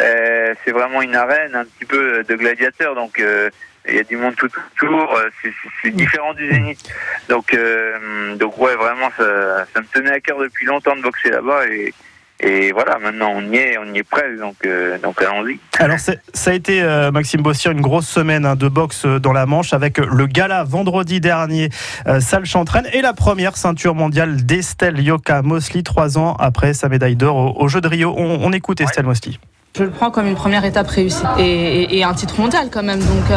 euh, 0.00 0.54
c'est 0.64 0.72
vraiment 0.72 1.00
une 1.00 1.14
arène 1.14 1.54
un 1.54 1.64
petit 1.64 1.86
peu 1.86 2.22
de 2.24 2.34
gladiateurs 2.34 2.94
donc 2.94 3.18
euh, 3.18 3.48
il 3.86 3.96
y 3.96 4.00
a 4.00 4.04
du 4.04 4.16
monde 4.16 4.34
tout 4.36 4.46
autour, 4.46 5.20
c'est 5.82 5.90
différent 5.90 6.32
du 6.32 6.50
Zénith. 6.50 6.90
Donc, 7.28 7.54
donc 8.36 8.56
ouais, 8.56 8.74
vraiment, 8.76 9.10
ça, 9.14 9.66
ça 9.74 9.82
me 9.82 9.86
tenait 9.92 10.10
à 10.10 10.20
cœur 10.20 10.38
depuis 10.38 10.64
longtemps 10.64 10.96
de 10.96 11.02
boxer 11.02 11.28
là-bas 11.28 11.66
et, 11.66 11.92
et 12.46 12.72
voilà, 12.72 12.98
maintenant 12.98 13.30
on 13.34 13.40
y 13.50 13.56
est, 13.56 13.78
on 13.78 13.94
y 13.94 13.98
est 13.98 14.02
prêt, 14.02 14.36
donc, 14.38 14.56
euh, 14.66 14.98
donc 14.98 15.22
allons-y. 15.22 15.58
Alors 15.78 15.98
ça 15.98 16.12
a 16.50 16.52
été, 16.52 16.82
euh, 16.82 17.10
Maxime 17.10 17.40
Bossier, 17.40 17.70
une 17.70 17.80
grosse 17.80 18.06
semaine 18.06 18.44
hein, 18.44 18.54
de 18.54 18.68
boxe 18.68 19.06
euh, 19.06 19.18
dans 19.18 19.32
la 19.32 19.46
Manche 19.46 19.72
avec 19.72 19.96
le 19.96 20.26
gala 20.26 20.62
vendredi 20.62 21.20
dernier, 21.20 21.70
salle 22.20 22.44
Chantraine, 22.44 22.86
et 22.92 23.00
la 23.00 23.14
première 23.14 23.56
ceinture 23.56 23.94
mondiale 23.94 24.44
d'Estelle 24.44 25.00
Yoka 25.00 25.40
Mosley, 25.40 25.82
trois 25.82 26.18
ans 26.18 26.36
après 26.38 26.74
sa 26.74 26.90
médaille 26.90 27.16
d'or 27.16 27.58
au, 27.58 27.68
Jeu 27.68 27.80
de 27.80 27.88
Rio. 27.88 28.14
On, 28.14 28.52
écoute 28.52 28.82
Estelle 28.82 29.06
Mosley. 29.06 29.32
Je 29.76 29.84
le 29.84 29.90
prends 29.90 30.10
comme 30.10 30.26
une 30.26 30.34
première 30.34 30.66
étape 30.66 30.88
réussie 30.88 31.24
et, 31.38 32.04
un 32.04 32.12
titre 32.12 32.38
mondial 32.38 32.68
quand 32.70 32.82
même. 32.82 33.00
Donc 33.00 33.36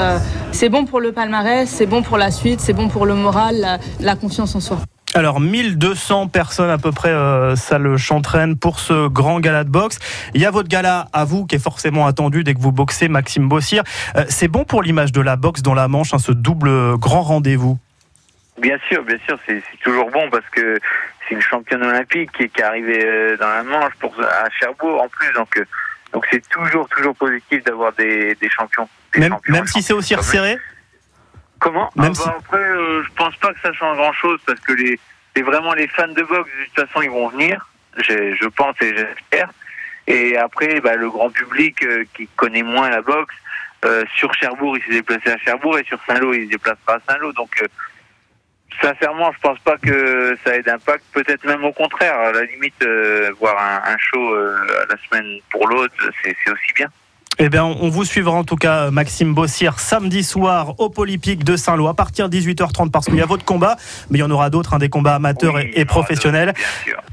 c'est 0.51 0.69
bon 0.69 0.85
pour 0.85 0.99
le 0.99 1.13
palmarès, 1.13 1.69
c'est 1.69 1.85
bon 1.85 2.03
pour 2.03 2.17
la 2.17 2.31
suite, 2.31 2.59
c'est 2.59 2.73
bon 2.73 2.89
pour 2.89 3.05
le 3.05 3.15
moral, 3.15 3.79
la 4.01 4.15
confiance 4.15 4.53
en 4.55 4.59
soi. 4.59 4.79
Alors 5.17 5.39
1200 5.39 6.27
personnes 6.27 6.69
à 6.69 6.77
peu 6.77 6.91
près, 6.91 7.09
euh, 7.09 7.55
ça 7.55 7.79
le 7.79 7.97
chantraine 7.97 8.55
pour 8.55 8.79
ce 8.79 9.07
grand 9.07 9.39
gala 9.39 9.63
de 9.63 9.69
boxe. 9.69 9.97
Il 10.35 10.41
y 10.41 10.45
a 10.45 10.51
votre 10.51 10.69
gala 10.69 11.07
à 11.11 11.25
vous 11.25 11.47
qui 11.47 11.55
est 11.55 11.59
forcément 11.59 12.05
attendu 12.05 12.43
dès 12.43 12.53
que 12.53 12.59
vous 12.59 12.71
boxez, 12.71 13.07
Maxime 13.07 13.49
Bossir. 13.49 13.81
Euh, 14.15 14.25
c'est 14.29 14.47
bon 14.47 14.63
pour 14.63 14.83
l'image 14.83 15.11
de 15.11 15.21
la 15.21 15.35
boxe 15.35 15.63
dans 15.63 15.73
la 15.73 15.87
Manche, 15.87 16.13
hein, 16.13 16.19
ce 16.19 16.31
double 16.31 16.99
grand 16.99 17.23
rendez-vous? 17.23 17.79
Bien 18.61 18.77
sûr, 18.87 19.03
bien 19.05 19.17
sûr, 19.25 19.39
c'est 19.47 19.63
toujours 19.83 20.11
bon 20.11 20.29
parce 20.29 20.47
que 20.51 20.79
c'est 21.27 21.33
une 21.33 21.41
championne 21.41 21.81
olympique 21.81 22.29
qui, 22.33 22.43
est 22.43 22.61
arrivée 22.61 23.03
euh, 23.03 23.37
dans 23.37 23.49
la 23.49 23.63
Manche 23.63 23.93
pour 23.99 24.13
à 24.19 24.47
Cherbourg 24.59 25.01
en 25.01 25.07
plus, 25.09 25.33
donc 25.33 25.57
euh, 25.57 25.65
donc 26.13 26.27
c'est 26.31 26.47
toujours 26.47 26.87
toujours 26.89 27.15
positif 27.15 27.63
d'avoir 27.63 27.91
des, 27.93 28.35
des 28.35 28.49
champions. 28.51 28.87
des 29.15 29.21
Même, 29.21 29.31
champions, 29.31 29.53
même 29.53 29.65
si 29.65 29.81
c'est 29.81 29.93
aussi 29.93 30.13
resserré? 30.13 30.59
Comment 31.59 31.89
Même 31.95 32.13
Ah 32.19 32.25
bah, 32.25 32.35
Après, 32.39 32.63
euh, 32.63 33.03
je 33.03 33.09
pense 33.15 33.35
pas 33.37 33.53
que 33.53 33.59
ça 33.61 33.73
change 33.73 33.97
grand-chose 33.97 34.39
parce 34.45 34.59
que 34.59 34.73
les, 34.73 34.99
c'est 35.35 35.41
vraiment 35.41 35.73
les 35.73 35.87
fans 35.87 36.07
de 36.07 36.23
boxe, 36.23 36.49
de 36.59 36.65
toute 36.65 36.87
façon, 36.87 37.01
ils 37.01 37.09
vont 37.09 37.29
venir. 37.29 37.67
Je, 37.97 38.35
je 38.35 38.47
pense 38.47 38.75
et 38.81 38.95
j'espère. 38.95 39.49
Et 40.07 40.37
après, 40.37 40.79
bah, 40.81 40.95
le 40.95 41.09
grand 41.09 41.29
public 41.29 41.83
euh, 41.83 42.05
qui 42.13 42.27
connaît 42.35 42.63
moins 42.63 42.89
la 42.89 43.01
boxe, 43.01 43.35
euh, 43.85 44.03
sur 44.15 44.33
Cherbourg, 44.33 44.77
il 44.77 44.83
s'est 44.83 44.91
déplacé 44.91 45.29
à 45.31 45.37
Cherbourg 45.37 45.77
et 45.77 45.83
sur 45.83 45.99
Saint-Lô, 46.07 46.33
il 46.33 46.45
se 46.45 46.51
déplacera 46.51 46.95
à 46.95 46.99
Saint-Lô. 47.07 47.31
Donc, 47.33 47.51
euh, 47.61 47.67
sincèrement, 48.81 49.31
je 49.33 49.39
pense 49.39 49.59
pas 49.59 49.77
que 49.77 50.37
ça 50.43 50.55
ait 50.55 50.63
d'impact. 50.63 51.03
Peut-être 51.11 51.43
même 51.45 51.63
au 51.63 51.73
contraire. 51.73 52.15
À 52.15 52.31
la 52.31 52.43
limite, 52.45 52.81
euh, 52.83 53.31
voir 53.39 53.57
un, 53.59 53.93
un 53.93 53.97
show 53.97 54.33
euh, 54.33 54.57
la 54.89 54.95
semaine 55.07 55.39
pour 55.51 55.67
l'autre, 55.67 55.93
c'est, 56.23 56.35
c'est 56.43 56.51
aussi 56.51 56.73
bien. 56.75 56.87
Eh 57.39 57.49
bien, 57.49 57.65
on 57.65 57.89
vous 57.89 58.03
suivra 58.03 58.31
en 58.35 58.43
tout 58.43 58.55
cas, 58.55 58.89
Maxime 58.89 59.35
Bossir, 59.35 59.79
samedi 59.79 60.23
soir 60.23 60.73
au 60.79 60.89
Polypique 60.89 61.43
de 61.43 61.55
Saint-Lô 61.55 61.87
à 61.87 61.93
partir 61.93 62.29
de 62.29 62.35
18h30 62.35 62.89
parce 62.89 63.05
qu'il 63.05 63.15
y 63.15 63.21
a 63.21 63.27
votre 63.27 63.45
combat, 63.45 63.75
mais 64.09 64.17
il 64.17 64.21
y 64.21 64.23
en 64.23 64.31
aura 64.31 64.49
d'autres, 64.49 64.73
hein, 64.73 64.79
des 64.79 64.89
combats 64.89 65.13
amateurs 65.13 65.53
Oui, 65.53 65.69
et, 65.75 65.81
et 65.81 65.85
professionnels 65.85 66.55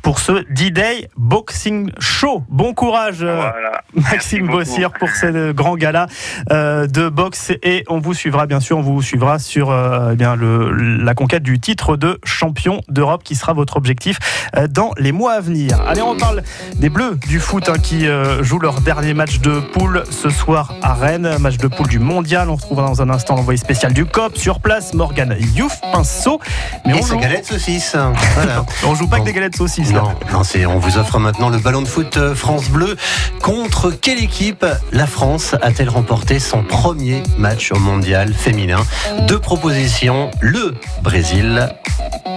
pour 0.01 0.19
ce 0.19 0.45
D-Day 0.51 1.11
Boxing 1.19 1.91
Show. 1.99 2.43
Bon 2.49 2.73
courage, 2.73 3.19
euh, 3.21 3.37
Voilà. 3.37 3.83
Maxime 3.95 4.47
Bossir, 4.49 4.93
pour 4.93 5.11
ce 5.11 5.53
grand 5.53 5.77
gala 5.77 6.07
euh, 6.51 6.87
de 6.87 7.11
boxe 7.11 7.53
et 7.63 7.85
on 7.89 7.99
vous 7.99 8.15
suivra 8.15 8.47
bien 8.47 8.61
sûr, 8.61 8.79
on 8.79 8.83
vous 8.83 9.03
suivra 9.03 9.39
sur 9.39 9.71
euh, 9.71 10.11
eh 10.13 10.17
bien 10.17 10.37
le, 10.37 10.71
la 10.73 11.15
conquête 11.15 11.43
du 11.43 11.61
titre 11.61 11.97
de 11.99 12.19
champion 12.25 12.81
d'Europe 12.89 13.23
qui 13.25 13.35
sera 13.35 13.53
votre 13.53 13.77
objectif 13.77 14.19
euh, 14.57 14.69
dans 14.69 14.93
les 14.99 15.13
mois 15.13 15.35
à 15.35 15.41
venir. 15.41 15.79
Allez, 15.87 16.03
on 16.03 16.17
parle 16.17 16.43
des 16.77 16.89
Bleus 16.89 17.17
du 17.29 17.41
foot 17.41 17.69
hein, 17.69 17.75
qui 17.83 18.07
euh, 18.07 18.43
jouent 18.43 18.59
leur 18.59 18.81
dernier 18.81 19.13
match 19.13 19.41
de 19.41 19.61
poule 19.61 20.03
ce 20.15 20.31
soir 20.31 20.73
à 20.83 20.95
Rennes, 20.95 21.37
match 21.41 21.57
de 21.59 21.67
poule 21.67 21.89
du 21.89 21.99
mondial. 21.99 22.49
On 22.49 22.55
retrouvera 22.55 22.87
dans 22.87 23.03
un 23.03 23.11
instant 23.11 23.35
l'envoyé 23.37 23.59
spécial 23.59 23.93
du 23.93 24.07
COP 24.07 24.39
sur 24.39 24.61
place, 24.61 24.95
Morgan 24.95 25.37
Youf 25.55 25.81
Pinceau. 25.93 26.41
Mais 26.87 26.93
Et 26.93 26.95
on 26.95 27.03
ses 27.03 27.09
joue, 27.09 27.19
galettes 27.19 27.47
saucisses. 27.47 27.97
Voilà. 28.35 28.65
on 28.87 28.95
joue 28.95 29.09
pas 29.09 29.19
que 29.21 29.25
des 29.25 29.33
galettes 29.33 29.57
saucisses. 29.57 29.93
là. 29.93 30.03
Non, 30.03 30.39
non 30.39 30.45
c'est, 30.45 30.65
on 30.67 30.79
vous 30.79 30.99
offre 30.99 31.19
maintenant 31.19 31.49
le 31.49 31.59
ballon 31.59 31.83
de 31.83 31.89
foot 31.89 32.17
euh, 32.17 32.35
France 32.35 32.69
Bleu. 32.69 32.97
Contre 33.43 33.91
quelle 33.91 34.23
équipe 34.23 34.65
la 34.93 35.07
France 35.07 35.55
a-t-elle 35.61 35.89
remporté 35.91 36.39
son 36.39 36.63
premier 36.63 37.23
match 37.37 37.73
au 37.73 37.79
mondial 37.79 38.33
féminin? 38.33 38.85
Deux 39.27 39.39
propositions, 39.41 40.31
le 40.41 40.75
Brésil 41.03 41.69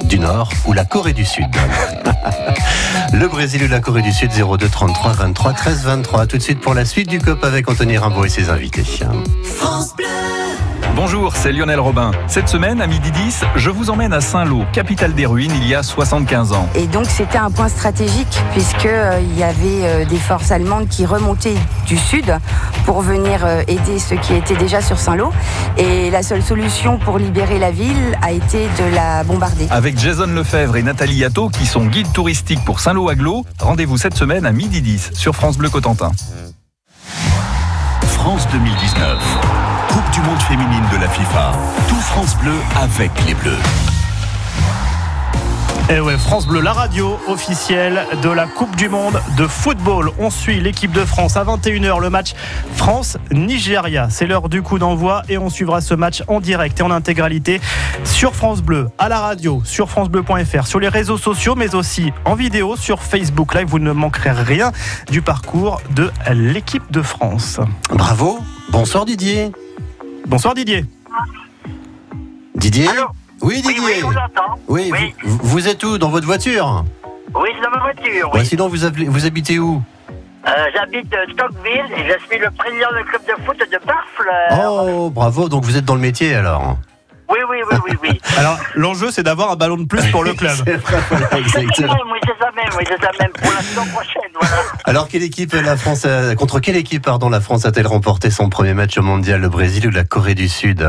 du 0.05 0.19
Nord 0.19 0.51
ou 0.65 0.73
la 0.73 0.83
Corée 0.85 1.13
du 1.13 1.25
Sud? 1.25 1.47
le 3.13 3.27
Brésil 3.27 3.63
ou 3.63 3.67
la 3.67 3.79
Corée 3.79 4.01
du 4.01 4.11
Sud, 4.11 4.31
02 4.31 4.67
33 4.67 5.13
23 5.13 5.53
13 5.53 5.83
23. 5.83 6.25
Tout 6.27 6.37
de 6.37 6.41
suite 6.41 6.59
pour 6.59 6.73
la 6.73 6.85
suite 6.85 7.09
du 7.09 7.19
COP 7.19 7.43
avec 7.43 7.66
Anthony 7.67 7.97
Rimbaud 7.97 8.23
et 8.23 8.29
ses 8.29 8.49
invités. 8.49 8.83
Bonjour, 10.95 11.35
c'est 11.35 11.51
Lionel 11.51 11.79
Robin. 11.79 12.11
Cette 12.27 12.47
semaine, 12.47 12.81
à 12.81 12.87
midi 12.87 13.11
10, 13.11 13.41
je 13.55 13.69
vous 13.69 13.89
emmène 13.89 14.13
à 14.13 14.21
Saint-Lô, 14.21 14.63
capitale 14.73 15.13
des 15.13 15.25
ruines, 15.25 15.51
il 15.61 15.67
y 15.67 15.75
a 15.75 15.83
75 15.83 16.53
ans. 16.53 16.67
Et 16.75 16.87
donc 16.87 17.05
c'était 17.05 17.37
un 17.37 17.51
point 17.51 17.67
stratégique 17.67 18.39
puisque 18.53 18.85
euh, 18.85 19.19
il 19.21 19.37
y 19.37 19.43
avait 19.43 19.83
euh, 19.83 20.05
des 20.05 20.17
forces 20.17 20.51
allemandes 20.51 20.87
qui 20.87 21.05
remontaient 21.05 21.57
du 21.85 21.97
sud 21.97 22.35
pour 22.85 23.01
venir 23.01 23.45
euh, 23.45 23.61
aider 23.67 23.99
ceux 23.99 24.15
qui 24.15 24.33
étaient 24.33 24.55
déjà 24.55 24.81
sur 24.81 24.97
Saint-Lô. 24.97 25.31
Et 25.77 26.09
la 26.09 26.23
seule 26.23 26.41
solution 26.41 26.97
pour 26.97 27.19
libérer 27.19 27.59
la 27.59 27.69
ville 27.69 28.17
a 28.21 28.31
été 28.31 28.67
de 28.79 28.95
la 28.95 29.23
bombarder. 29.23 29.67
Avec 29.69 29.99
Jason 29.99 30.27
Lefebvre 30.27 30.77
et 30.77 30.83
Nathalie 30.83 31.17
Yato, 31.17 31.49
qui 31.49 31.65
sont 31.65 31.85
guides 31.85 32.11
touristiques 32.13 32.63
pour 32.65 32.79
Saint-Lô-Aglo, 32.79 33.45
rendez-vous 33.59 33.97
cette 33.97 34.15
semaine 34.15 34.45
à 34.45 34.51
midi 34.51 34.81
10 34.81 35.11
sur 35.13 35.35
France 35.35 35.57
Bleu 35.57 35.69
Cotentin. 35.69 36.11
France 38.27 38.45
2019. 38.51 39.23
Coupe 39.87 40.11
du 40.11 40.19
monde 40.19 40.41
féminine 40.41 40.83
de 40.91 40.97
la 40.97 41.07
FIFA. 41.07 41.53
Tout 41.87 41.95
France 41.95 42.35
Bleu 42.35 42.55
avec 42.75 43.09
les 43.25 43.33
Bleus. 43.33 43.96
Et 45.89 45.93
Eh 45.95 45.99
ouais, 46.01 46.17
France 46.17 46.45
Bleu, 46.47 46.59
la 46.59 46.73
radio 46.73 47.17
officielle 47.29 48.05
de 48.21 48.29
la 48.29 48.45
Coupe 48.45 48.75
du 48.75 48.89
Monde 48.89 49.21
de 49.37 49.47
football. 49.47 50.11
On 50.19 50.29
suit 50.29 50.59
l'équipe 50.59 50.91
de 50.91 51.05
France 51.05 51.37
à 51.37 51.45
21h, 51.45 52.01
le 52.01 52.09
match 52.09 52.33
France-Nigeria. 52.75 54.09
C'est 54.09 54.25
l'heure 54.27 54.49
du 54.49 54.61
coup 54.61 54.79
d'envoi 54.79 55.21
et 55.29 55.37
on 55.37 55.49
suivra 55.49 55.79
ce 55.79 55.93
match 55.93 56.23
en 56.27 56.41
direct 56.41 56.81
et 56.81 56.83
en 56.83 56.91
intégralité 56.91 57.61
sur 58.03 58.35
France 58.35 58.61
Bleu, 58.61 58.89
à 58.97 59.07
la 59.07 59.21
radio, 59.21 59.61
sur 59.63 59.89
FranceBleu.fr, 59.89 60.67
sur 60.67 60.81
les 60.81 60.89
réseaux 60.89 61.17
sociaux, 61.17 61.55
mais 61.55 61.73
aussi 61.73 62.11
en 62.25 62.35
vidéo 62.35 62.75
sur 62.75 63.01
Facebook 63.01 63.55
Live. 63.55 63.67
Vous 63.69 63.79
ne 63.79 63.93
manquerez 63.93 64.31
rien 64.31 64.73
du 65.09 65.21
parcours 65.21 65.79
de 65.91 66.11
l'équipe 66.33 66.91
de 66.91 67.01
France. 67.01 67.61
Bravo. 67.93 68.39
Bonsoir 68.71 69.05
Didier. 69.05 69.53
Bonsoir 70.27 70.53
Didier. 70.53 70.83
Didier 72.55 72.89
Oui 73.41 73.61
Didier. 73.61 74.03
Oui, 74.03 74.03
oui. 74.03 74.13
Oui, 74.67 74.91
Oui. 74.91 75.13
Vous, 75.23 75.37
vous 75.43 75.67
êtes 75.67 75.83
où 75.83 75.97
Dans 75.97 76.09
votre 76.09 76.25
voiture 76.25 76.83
Oui, 77.35 77.49
c'est 77.55 77.61
dans 77.63 77.69
ma 77.71 77.81
voiture, 77.81 78.31
oui. 78.33 78.45
Sinon, 78.45 78.67
vous, 78.67 78.83
appelez- 78.85 79.07
vous 79.07 79.25
habitez 79.25 79.59
où 79.59 79.81
Euh, 80.47 80.51
J'habite 80.73 81.13
euh, 81.13 81.25
Stockville 81.33 81.85
et 81.97 82.03
je 82.11 82.25
suis 82.27 82.39
le 82.39 82.49
président 82.51 82.87
du 82.97 83.03
club 83.05 83.21
de 83.27 83.43
foot 83.45 83.57
de 83.59 83.85
Barfleur. 83.85 84.75
Oh, 84.81 85.09
bravo. 85.09 85.49
Donc 85.49 85.63
vous 85.65 85.75
êtes 85.77 85.85
dans 85.85 85.95
le 85.95 86.01
métier 86.01 86.35
alors. 86.35 86.77
Oui, 87.29 87.39
oui, 87.49 87.57
oui, 87.69 87.77
oui, 87.89 87.97
oui. 88.03 88.21
Alors, 88.37 88.57
l'enjeu, 88.75 89.11
c'est 89.11 89.23
d'avoir 89.23 89.51
un 89.51 89.57
ballon 89.57 89.75
de 89.75 89.83
plus 89.83 90.01
pour 90.11 90.23
le 90.23 90.33
club. 90.33 90.55
C'est 90.65 90.79
ça 90.81 90.89
même, 90.89 91.97
oui, 92.09 92.19
c'est 92.25 92.39
ça 92.39 92.51
même, 92.55 92.69
oui, 92.77 92.83
c'est 92.87 93.01
ça 93.03 93.11
même. 93.19 93.31
Pour 93.33 93.51
la 93.51 93.61
saison 93.61 93.85
prochaine, 93.87 94.31
voilà. 94.39 94.55
Alors, 94.85 95.09
quelle 95.09 95.23
équipe 95.23 95.51
la 95.51 95.75
France 95.75 96.05
a- 96.05 96.35
contre 96.35 96.61
quelle 96.61 96.77
équipe 96.77 97.03
pardon 97.03 97.27
la 97.29 97.41
France 97.41 97.65
a-t-elle 97.65 97.87
remporté 97.87 98.29
son 98.31 98.47
premier 98.47 98.73
match 98.73 98.97
au 98.97 99.01
mondial 99.01 99.41
Le 99.41 99.49
Brésil 99.49 99.87
ou 99.87 99.91
la 99.91 100.05
Corée 100.05 100.35
du 100.35 100.47
Sud 100.47 100.87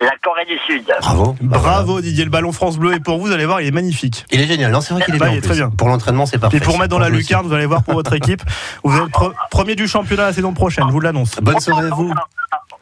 La 0.00 0.12
Corée 0.22 0.46
du 0.46 0.56
Sud. 0.66 0.84
Bravo. 1.02 1.36
Bravo 1.42 2.00
Didier, 2.00 2.24
le 2.24 2.30
ballon 2.30 2.52
France 2.52 2.78
Bleu 2.78 2.94
est 2.94 3.00
pour 3.00 3.18
vous, 3.18 3.26
vous 3.26 3.32
allez 3.32 3.44
voir, 3.44 3.60
il 3.60 3.68
est 3.68 3.70
magnifique. 3.72 4.24
Il 4.30 4.40
est 4.40 4.46
génial. 4.46 4.72
Non, 4.72 4.80
c'est 4.80 4.94
vrai 4.94 5.02
qu'il 5.04 5.14
est 5.14 5.18
Bah, 5.18 5.26
bien. 5.26 5.34
il 5.34 5.36
en 5.36 5.38
est 5.38 5.44
très 5.44 5.54
bien. 5.56 5.68
Pour 5.70 5.88
l'entraînement, 5.88 6.24
c'est 6.24 6.38
parfait. 6.38 6.56
Et 6.56 6.60
pour 6.60 6.78
mettre 6.78 6.88
dans 6.90 6.98
la 6.98 7.10
lucarne, 7.10 7.46
vous 7.46 7.52
allez 7.52 7.66
voir 7.66 7.82
pour 7.82 7.94
votre 7.94 8.14
équipe, 8.14 8.42
vous 8.82 8.96
êtes 8.96 9.10
pre- 9.10 9.32
premier 9.50 9.74
du 9.74 9.86
championnat 9.86 10.22
la 10.24 10.32
saison 10.32 10.54
prochaine, 10.54 10.84
je 10.88 10.92
vous 10.92 11.00
l'annonce. 11.00 11.36
Bonne 11.42 11.60
soirée 11.60 11.86
à 11.88 11.90
vous. 11.90 12.12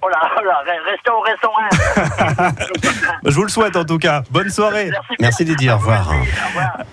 Oh 0.00 0.08
là, 0.08 0.16
oh 0.38 0.44
là, 0.44 0.62
re- 0.64 0.84
restons, 0.88 1.20
restons. 1.22 2.54
Je 3.24 3.34
vous 3.34 3.42
le 3.42 3.48
souhaite 3.48 3.76
en 3.76 3.84
tout 3.84 3.98
cas. 3.98 4.22
Bonne 4.30 4.48
soirée. 4.48 4.90
Merci 5.20 5.44
Didier. 5.44 5.72
Au 5.72 5.76
revoir. 5.76 6.12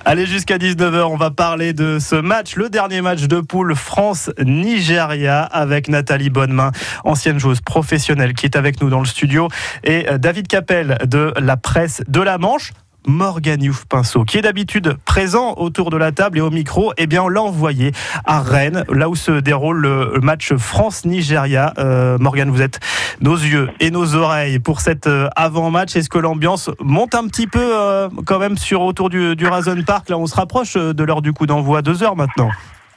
Allez, 0.06 0.26
jusqu'à 0.26 0.58
19h, 0.58 1.04
on 1.04 1.16
va 1.16 1.30
parler 1.30 1.72
de 1.74 2.00
ce 2.00 2.16
match, 2.16 2.56
le 2.56 2.68
dernier 2.70 3.02
match 3.02 3.22
de 3.24 3.40
poule 3.42 3.76
France-Nigeria 3.76 5.44
avec 5.44 5.88
Nathalie 5.88 6.30
Bonnemain, 6.32 6.72
ancienne 7.04 7.40
joueuse 7.40 7.62
professionnelle 7.62 8.34
qui 8.34 8.46
est 8.48 8.56
avec 8.56 8.82
nous 8.82 8.90
dans 8.90 9.00
le 9.00 9.06
studio, 9.06 9.50
et 9.84 10.10
euh, 10.10 10.15
David 10.18 10.48
Capel 10.48 10.98
de 11.06 11.34
la 11.38 11.58
presse 11.58 12.04
de 12.08 12.22
la 12.22 12.38
Manche. 12.38 12.72
Morgan 13.08 13.62
Youf 13.62 13.86
Pinceau, 13.86 14.24
qui 14.24 14.38
est 14.38 14.42
d'habitude 14.42 14.98
présent 15.06 15.54
autour 15.58 15.92
de 15.92 15.98
la 15.98 16.12
table 16.12 16.40
et 16.40 16.42
au 16.42 16.50
micro, 16.50 16.92
eh 16.98 17.06
bien 17.06 17.22
on 17.24 17.30
l'a 17.30 17.42
envoyé 17.42 17.92
à 18.26 18.42
Rennes, 18.42 18.84
là 18.90 19.10
où 19.10 19.16
se 19.16 19.32
déroule 19.32 19.80
le 19.80 20.20
match 20.22 20.54
France-Nigeria. 20.56 21.74
Euh, 21.78 22.18
Morgan, 22.20 22.50
vous 22.50 22.62
êtes 22.62 22.80
nos 23.22 23.36
yeux 23.36 23.70
et 23.80 23.92
nos 23.92 24.16
oreilles 24.16 24.60
pour 24.60 24.82
cet 24.82 25.08
euh, 25.08 25.30
avant-match. 25.36 25.96
Est-ce 25.96 26.10
que 26.10 26.18
l'ambiance 26.18 26.72
monte 26.80 27.16
un 27.16 27.28
petit 27.28 27.48
peu 27.48 27.60
euh, 27.62 28.10
quand 28.26 28.40
même 28.40 28.58
sur 28.58 28.82
autour 28.82 29.10
du, 29.10 29.36
du 29.36 29.46
Razon 29.46 29.84
Park? 29.86 30.10
Là, 30.10 30.18
on 30.18 30.26
se 30.26 30.36
rapproche 30.36 30.76
de 30.76 31.04
l'heure 31.04 31.22
du 31.22 31.32
coup 31.32 31.46
d'envoi, 31.46 31.82
deux 31.82 32.02
heures 32.02 32.16
maintenant. 32.16 32.50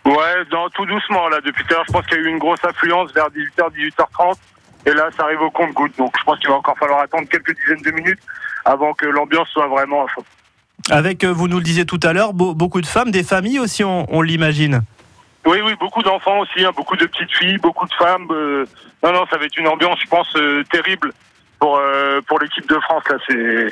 Ouais, 0.06 0.44
tout 0.74 0.86
doucement, 0.86 1.28
là. 1.28 1.38
Depuis 1.44 1.64
tout 1.64 1.74
à 1.74 1.76
l'heure, 1.76 1.84
je 1.86 1.92
pense 1.92 2.06
qu'il 2.06 2.16
y 2.16 2.20
a 2.20 2.24
eu 2.24 2.28
une 2.28 2.38
grosse 2.38 2.64
affluence 2.64 3.12
vers 3.12 3.26
18h, 3.26 3.70
18h30. 3.76 4.36
Et 4.88 4.94
là, 4.94 5.10
ça 5.16 5.24
arrive 5.24 5.42
au 5.42 5.50
compte-goutte. 5.50 5.92
Donc, 5.98 6.14
je 6.18 6.24
pense 6.24 6.38
qu'il 6.38 6.48
va 6.48 6.54
encore 6.56 6.78
falloir 6.78 7.00
attendre 7.00 7.28
quelques 7.28 7.54
dizaines 7.60 7.82
de 7.82 7.90
minutes 7.90 8.20
avant 8.64 8.94
que 8.94 9.04
l'ambiance 9.04 9.48
soit 9.50 9.66
vraiment 9.66 10.04
à 10.06 10.08
fond. 10.08 10.24
Avec, 10.90 11.24
euh, 11.24 11.32
vous 11.32 11.46
nous 11.46 11.58
le 11.58 11.62
disiez 11.62 11.84
tout 11.84 12.00
à 12.02 12.14
l'heure, 12.14 12.32
beau- 12.32 12.54
beaucoup 12.54 12.80
de 12.80 12.86
femmes, 12.86 13.10
des 13.10 13.22
familles 13.22 13.58
aussi, 13.60 13.84
on, 13.84 14.06
on 14.08 14.22
l'imagine. 14.22 14.80
Oui, 15.44 15.58
oui, 15.62 15.74
beaucoup 15.78 16.02
d'enfants 16.02 16.38
aussi, 16.38 16.64
hein, 16.64 16.70
beaucoup 16.74 16.96
de 16.96 17.04
petites 17.04 17.32
filles, 17.36 17.58
beaucoup 17.58 17.86
de 17.86 17.92
femmes. 17.94 18.26
euh, 18.30 18.64
non, 19.02 19.12
non, 19.12 19.26
ça 19.30 19.36
va 19.36 19.44
être 19.44 19.56
une 19.58 19.68
ambiance, 19.68 19.98
je 20.02 20.08
pense, 20.08 20.34
euh, 20.36 20.64
terrible 20.70 21.12
pour, 21.58 21.76
euh, 21.76 22.20
pour 22.26 22.38
l'équipe 22.40 22.66
de 22.68 22.78
France. 22.80 23.02
Là, 23.10 23.16
c'est. 23.28 23.68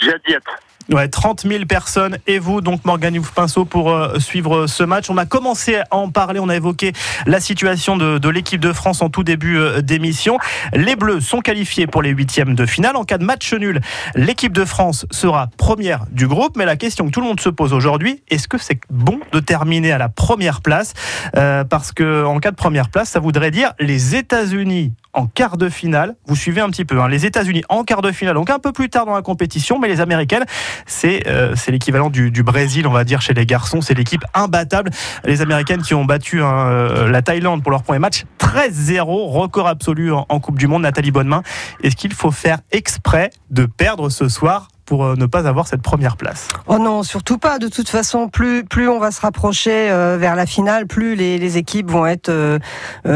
J'ai 0.00 0.12
hâte 0.12 0.22
d'y 0.26 0.32
être. 0.34 0.58
Ouais, 0.88 1.06
30 1.06 1.46
000 1.46 1.66
personnes 1.66 2.18
et 2.26 2.40
vous, 2.40 2.60
donc 2.60 2.84
Morgan 2.84 3.16
Pinceau, 3.34 3.64
pour 3.64 3.92
euh, 3.92 4.18
suivre 4.18 4.66
ce 4.66 4.82
match. 4.82 5.08
On 5.08 5.18
a 5.18 5.26
commencé 5.26 5.76
à 5.76 5.86
en 5.92 6.08
parler, 6.10 6.40
on 6.40 6.48
a 6.48 6.56
évoqué 6.56 6.92
la 7.26 7.38
situation 7.38 7.96
de, 7.96 8.28
l'équipe 8.28 8.60
de 8.60 8.72
France 8.72 9.00
en 9.00 9.08
tout 9.08 9.22
début 9.22 9.56
euh, 9.56 9.82
d'émission. 9.82 10.38
Les 10.72 10.96
Bleus 10.96 11.20
sont 11.20 11.42
qualifiés 11.42 11.86
pour 11.86 12.02
les 12.02 12.10
huitièmes 12.10 12.56
de 12.56 12.66
finale. 12.66 12.96
En 12.96 13.04
cas 13.04 13.18
de 13.18 13.24
match 13.24 13.52
nul, 13.54 13.80
l'équipe 14.16 14.52
de 14.52 14.64
France 14.64 15.06
sera 15.12 15.48
première 15.56 16.06
du 16.10 16.26
groupe. 16.26 16.56
Mais 16.56 16.64
la 16.64 16.76
question 16.76 17.06
que 17.06 17.10
tout 17.10 17.20
le 17.20 17.26
monde 17.26 17.40
se 17.40 17.50
pose 17.50 17.72
aujourd'hui, 17.72 18.24
est-ce 18.28 18.48
que 18.48 18.58
c'est 18.58 18.80
bon 18.90 19.20
de 19.30 19.38
terminer 19.38 19.92
à 19.92 19.98
la 19.98 20.08
première 20.08 20.60
place? 20.60 20.94
Euh, 21.36 21.62
Parce 21.62 21.92
que 21.92 22.24
en 22.24 22.40
cas 22.40 22.50
de 22.50 22.56
première 22.56 22.88
place, 22.88 23.10
ça 23.10 23.20
voudrait 23.20 23.52
dire 23.52 23.74
les 23.78 24.16
États-Unis 24.16 24.92
en 25.12 25.26
quart 25.26 25.56
de 25.56 25.68
finale. 25.68 26.16
Vous 26.26 26.36
suivez 26.36 26.60
un 26.60 26.70
petit 26.70 26.84
peu. 26.84 27.00
hein. 27.00 27.08
Les 27.08 27.26
États-Unis 27.26 27.62
en 27.68 27.84
quart 27.84 28.02
de 28.02 28.12
finale, 28.12 28.34
donc 28.34 28.50
un 28.50 28.58
peu 28.58 28.72
plus 28.72 28.88
tard 28.88 29.06
dans 29.06 29.14
la 29.14 29.22
compétition, 29.22 29.78
mais 29.78 29.88
les 29.88 30.00
Américaines, 30.00 30.44
c'est 30.86 31.26
euh, 31.26 31.54
l'équivalent 31.68 32.10
du, 32.10 32.30
Brésil, 32.42 32.86
on 32.86 32.92
va 32.92 33.04
dire, 33.04 33.20
chez 33.20 33.34
les 33.34 33.46
garçons. 33.46 33.80
C'est 33.80 33.94
l'équipe 33.94 34.24
imbattable. 34.34 34.90
Les 35.24 35.42
Américaines 35.42 35.82
qui 35.82 35.94
ont 35.94 36.04
battu 36.04 36.42
hein, 36.42 36.66
euh, 36.68 37.08
la 37.08 37.22
Thaïlande 37.22 37.62
pour 37.62 37.70
leur 37.70 37.82
premier 37.82 37.98
match 37.98 38.24
13-0, 38.38 39.02
record 39.30 39.66
absolu 39.68 40.12
en, 40.12 40.26
en 40.28 40.40
Coupe 40.40 40.58
du 40.58 40.66
Monde. 40.66 40.82
Nathalie 40.82 41.10
Bonnemain, 41.10 41.42
est-ce 41.82 41.96
qu'il 41.96 42.14
faut 42.14 42.30
faire 42.30 42.58
exprès 42.72 43.30
de 43.50 43.66
perdre 43.66 44.08
ce 44.08 44.28
soir 44.28 44.68
pour 44.90 45.04
euh, 45.04 45.14
ne 45.16 45.26
pas 45.26 45.46
avoir 45.46 45.68
cette 45.68 45.82
première 45.82 46.16
place 46.16 46.48
Oh 46.66 46.78
non, 46.78 47.04
surtout 47.04 47.38
pas. 47.38 47.60
De 47.60 47.68
toute 47.68 47.88
façon, 47.88 48.28
plus 48.28 48.64
plus 48.64 48.88
on 48.88 48.98
va 48.98 49.12
se 49.12 49.20
rapprocher 49.20 49.88
euh, 49.88 50.16
vers 50.18 50.34
la 50.34 50.46
finale, 50.46 50.88
plus 50.88 51.14
les, 51.14 51.58
équipes 51.58 51.88
vont 51.88 52.06
être 52.06 52.28
euh, 52.28 52.58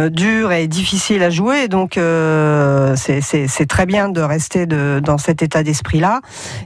dures 0.09 0.53
et 0.53 0.69
difficiles 0.69 1.23
à 1.25 1.31
jouer. 1.31 1.67
Donc 1.67 1.95
c'est- 1.95 3.67
très 3.67 3.87
bien 3.87 4.09
de 4.09 4.21
rester 4.21 4.67
dans 4.67 5.19
cet 5.19 5.43
état 5.43 5.63
d'esprit-là. 5.65 6.21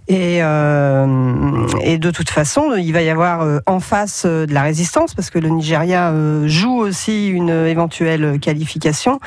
Et, 0.09 0.38
et 0.38 1.99
de 1.99 2.11
toute 2.11 2.29
façon, 2.29 2.75
il 2.77 2.92
va 2.92 3.03
y 3.03 3.09
avoir 3.09 3.47
en 3.66 3.81
face 3.81 4.27
de 4.27 4.53
la 4.53 4.62
résistance 4.62 5.14
parce 5.14 5.31
que 5.31 5.38
le 5.38 5.49
Nigeria 5.49 6.12
joue 6.47 6.77
aussi 6.77 7.29
une 7.29 7.51
éventuelle 7.51 8.38
qualification. 8.40 9.21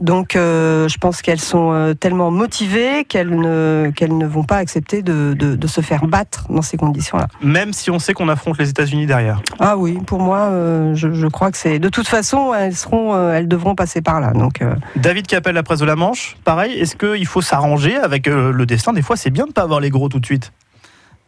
Donc 0.00 0.30
je 0.34 0.96
pense 0.98 1.20
qu'elles 1.22 1.40
sont 1.40 1.94
tellement 2.00 2.30
motivées 2.30 3.04
qu'elles 3.04 3.38
ne 3.38 3.92
qu'elles 3.94 4.16
ne 4.16 4.26
vont 4.26 4.44
pas 4.44 4.56
accepter 4.56 5.02
de, 5.02 5.27
de, 5.34 5.56
de 5.56 5.66
se 5.66 5.80
faire 5.80 6.06
battre 6.06 6.44
dans 6.50 6.62
ces 6.62 6.76
conditions-là. 6.76 7.28
Même 7.42 7.72
si 7.72 7.90
on 7.90 7.98
sait 7.98 8.14
qu'on 8.14 8.28
affronte 8.28 8.58
les 8.58 8.70
États-Unis 8.70 9.06
derrière. 9.06 9.40
Ah 9.58 9.76
oui, 9.76 9.98
pour 10.06 10.20
moi, 10.20 10.38
euh, 10.38 10.94
je, 10.94 11.12
je 11.12 11.26
crois 11.26 11.50
que 11.50 11.56
c'est 11.56 11.78
de 11.78 11.88
toute 11.88 12.08
façon, 12.08 12.54
elles 12.54 12.76
seront, 12.76 13.14
euh, 13.14 13.32
elles 13.32 13.48
devront 13.48 13.74
passer 13.74 14.00
par 14.00 14.20
là. 14.20 14.32
Donc 14.32 14.62
euh, 14.62 14.74
David 14.96 15.26
Capel, 15.26 15.54
la 15.54 15.62
presse 15.62 15.80
de 15.80 15.86
la 15.86 15.96
Manche, 15.96 16.36
pareil, 16.44 16.72
est-ce 16.72 16.96
qu'il 16.96 17.26
faut 17.26 17.42
s'arranger 17.42 17.96
avec 17.96 18.28
euh, 18.28 18.52
le 18.52 18.66
destin? 18.66 18.92
Des 18.92 19.02
fois, 19.02 19.16
c'est 19.16 19.30
bien 19.30 19.44
de 19.44 19.50
ne 19.50 19.52
pas 19.54 19.62
avoir 19.62 19.80
les 19.80 19.90
gros 19.90 20.08
tout 20.08 20.20
de 20.20 20.26
suite. 20.26 20.52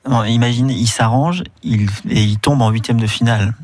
Non, 0.09 0.25
imagine, 0.25 0.71
il 0.71 0.87
s'arrange 0.87 1.43
il, 1.63 1.83
et 2.09 2.23
il 2.23 2.39
tombe 2.39 2.63
en 2.63 2.71
huitième 2.71 3.01
de 3.01 3.07
finale. 3.07 3.55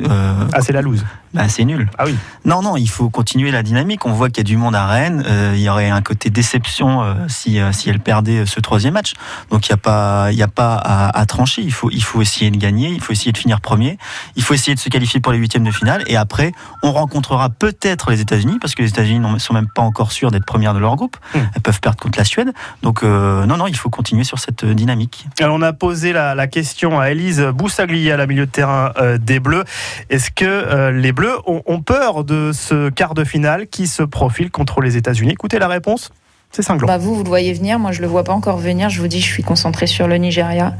Euh, 0.00 0.34
ah, 0.52 0.60
c'est 0.60 0.72
la 0.72 0.82
loose. 0.82 1.04
Bah, 1.34 1.48
c'est 1.48 1.64
nul. 1.64 1.90
Ah 1.98 2.04
oui. 2.06 2.14
Non, 2.44 2.62
non, 2.62 2.76
il 2.76 2.88
faut 2.88 3.10
continuer 3.10 3.50
la 3.50 3.64
dynamique. 3.64 4.06
On 4.06 4.12
voit 4.12 4.28
qu'il 4.28 4.38
y 4.38 4.40
a 4.40 4.44
du 4.44 4.56
monde 4.56 4.76
à 4.76 4.86
Rennes. 4.86 5.24
Euh, 5.26 5.54
il 5.56 5.62
y 5.62 5.68
aurait 5.68 5.90
un 5.90 6.00
côté 6.00 6.30
déception 6.30 7.02
euh, 7.02 7.14
si, 7.26 7.58
euh, 7.58 7.72
si 7.72 7.90
elle 7.90 7.98
perdait 7.98 8.46
ce 8.46 8.60
troisième 8.60 8.94
match. 8.94 9.14
Donc 9.50 9.66
il 9.66 9.72
n'y 9.72 9.74
a 9.74 9.78
pas, 9.78 10.28
il 10.30 10.38
y 10.38 10.44
a 10.44 10.48
pas 10.48 10.74
à, 10.76 11.18
à 11.18 11.26
trancher. 11.26 11.62
Il 11.62 11.72
faut, 11.72 11.90
il 11.90 12.04
faut 12.04 12.22
essayer 12.22 12.52
de 12.52 12.56
gagner. 12.56 12.90
Il 12.90 13.00
faut 13.00 13.12
essayer 13.12 13.32
de 13.32 13.38
finir 13.38 13.60
premier. 13.60 13.98
Il 14.36 14.44
faut 14.44 14.54
essayer 14.54 14.76
de 14.76 14.80
se 14.80 14.88
qualifier 14.88 15.18
pour 15.18 15.32
les 15.32 15.38
huitièmes 15.38 15.64
de 15.64 15.72
finale. 15.72 16.04
Et 16.06 16.16
après, 16.16 16.52
on 16.84 16.92
rencontrera 16.92 17.50
peut-être 17.50 18.12
les 18.12 18.20
États-Unis 18.20 18.58
parce 18.60 18.76
que 18.76 18.82
les 18.82 18.90
États-Unis 18.90 19.18
ne 19.18 19.38
sont 19.38 19.54
même 19.54 19.68
pas 19.74 19.82
encore 19.82 20.12
sûrs 20.12 20.30
d'être 20.30 20.46
premières 20.46 20.74
de 20.74 20.78
leur 20.78 20.94
groupe. 20.94 21.16
Elles 21.34 21.62
peuvent 21.62 21.80
perdre 21.80 21.98
contre 21.98 22.16
la 22.18 22.24
Suède. 22.24 22.52
Donc 22.82 23.02
non, 23.02 23.56
non, 23.56 23.66
il 23.66 23.76
faut 23.76 23.90
continuer 23.90 24.22
sur 24.22 24.38
cette 24.38 24.64
dynamique. 24.64 25.26
Alors, 25.40 25.56
on 25.56 25.62
a 25.62 25.72
posé 25.72 26.12
la, 26.12 26.36
la 26.36 26.46
question 26.46 27.00
à 27.00 27.10
Elise 27.10 27.40
Boussaglia, 27.40 28.16
la 28.16 28.26
milieu 28.26 28.46
de 28.46 28.50
terrain 28.50 28.92
des 29.18 29.40
Bleus. 29.40 29.64
Est-ce 30.10 30.30
que 30.30 30.90
les 30.90 31.12
Bleus 31.12 31.23
ont, 31.46 31.62
ont 31.66 31.80
peur 31.80 32.24
de 32.24 32.52
ce 32.52 32.90
quart 32.90 33.14
de 33.14 33.24
finale 33.24 33.66
qui 33.66 33.86
se 33.86 34.02
profile 34.02 34.50
contre 34.50 34.80
les 34.80 34.96
États-Unis 34.96 35.32
Écoutez 35.32 35.58
la 35.58 35.68
réponse, 35.68 36.10
c'est 36.50 36.62
cinglant. 36.62 36.86
Bah 36.86 36.98
vous, 36.98 37.14
vous 37.14 37.22
le 37.24 37.28
voyez 37.28 37.52
venir. 37.52 37.78
Moi, 37.78 37.92
je 37.92 38.00
le 38.00 38.06
vois 38.06 38.24
pas 38.24 38.32
encore 38.32 38.58
venir. 38.58 38.88
Je 38.88 39.00
vous 39.00 39.08
dis, 39.08 39.20
je 39.20 39.26
suis 39.26 39.42
concentrée 39.42 39.86
sur 39.86 40.06
le 40.06 40.16
Nigeria. 40.16 40.74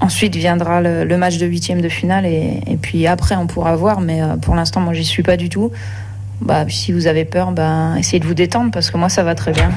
Ensuite 0.00 0.36
viendra 0.36 0.82
le, 0.82 1.04
le 1.04 1.16
match 1.16 1.38
de 1.38 1.46
huitième 1.46 1.80
de 1.80 1.88
finale 1.88 2.26
et, 2.26 2.60
et 2.66 2.76
puis 2.76 3.06
après, 3.06 3.34
on 3.34 3.46
pourra 3.46 3.76
voir. 3.76 4.00
Mais 4.00 4.22
euh, 4.22 4.36
pour 4.36 4.54
l'instant, 4.54 4.80
moi, 4.80 4.92
j'y 4.92 5.04
suis 5.04 5.22
pas 5.22 5.36
du 5.36 5.48
tout. 5.48 5.70
Bah, 6.40 6.68
si 6.68 6.92
vous 6.92 7.06
avez 7.06 7.24
peur, 7.24 7.52
bah, 7.52 7.98
essayez 7.98 8.20
de 8.20 8.26
vous 8.26 8.34
détendre 8.34 8.70
parce 8.70 8.90
que 8.90 8.96
moi, 8.96 9.08
ça 9.08 9.22
va 9.24 9.34
très 9.34 9.52
bien. 9.52 9.70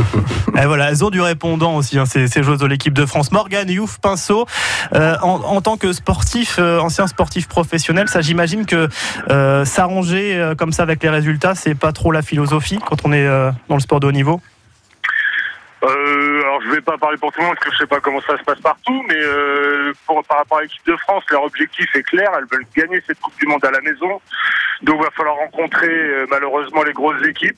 Et 0.60 0.66
voilà, 0.66 0.90
elles 0.90 1.04
ont 1.04 1.10
du 1.10 1.20
répondant 1.20 1.76
aussi, 1.76 1.98
hein, 1.98 2.04
ces, 2.04 2.28
ces 2.28 2.42
joueuses 2.42 2.58
de 2.58 2.66
l'équipe 2.66 2.92
de 2.92 3.06
France. 3.06 3.32
Morgane 3.32 3.70
Youf 3.70 3.98
Pinceau, 3.98 4.46
euh, 4.94 5.16
en, 5.22 5.60
tant 5.62 5.76
que 5.76 5.92
sportif, 5.92 6.56
euh, 6.58 6.78
ancien 6.78 7.06
sportif 7.06 7.48
professionnel, 7.48 8.08
ça 8.08 8.20
j'imagine 8.20 8.66
que 8.66 8.88
euh, 9.30 9.64
s'arranger 9.64 10.52
comme 10.58 10.72
ça 10.72 10.82
avec 10.82 11.02
les 11.02 11.08
résultats, 11.08 11.54
c'est 11.54 11.74
pas 11.74 11.92
trop 11.92 12.12
la 12.12 12.22
philosophie 12.22 12.78
quand 12.84 12.98
on 13.04 13.12
est 13.12 13.26
dans 13.68 13.76
le 13.76 13.80
sport 13.80 14.00
de 14.00 14.06
haut 14.06 14.12
niveau? 14.12 14.40
Euh, 15.84 16.42
alors 16.42 16.62
je 16.62 16.70
vais 16.70 16.80
pas 16.80 16.96
parler 16.96 17.18
pour 17.18 17.32
tout 17.32 17.40
le 17.40 17.46
monde 17.46 17.56
parce 17.56 17.66
que 17.66 17.72
je 17.72 17.78
sais 17.78 17.86
pas 17.88 17.98
comment 17.98 18.20
ça 18.20 18.38
se 18.38 18.42
passe 18.44 18.60
partout, 18.60 19.02
mais 19.08 19.16
euh, 19.18 19.92
pour, 20.06 20.22
par 20.24 20.38
rapport 20.38 20.58
à 20.58 20.62
l'équipe 20.62 20.86
de 20.86 20.96
France, 20.96 21.24
leur 21.30 21.42
objectif 21.42 21.94
est 21.96 22.04
clair. 22.04 22.30
Elles 22.38 22.46
veulent 22.50 22.66
gagner 22.76 23.02
cette 23.06 23.18
Coupe 23.20 23.36
du 23.38 23.46
Monde 23.46 23.64
à 23.64 23.70
la 23.72 23.80
maison, 23.80 24.20
donc 24.82 25.00
il 25.00 25.04
va 25.04 25.10
falloir 25.10 25.34
rencontrer 25.36 25.88
euh, 25.88 26.26
malheureusement 26.30 26.84
les 26.84 26.92
grosses 26.92 27.24
équipes. 27.26 27.56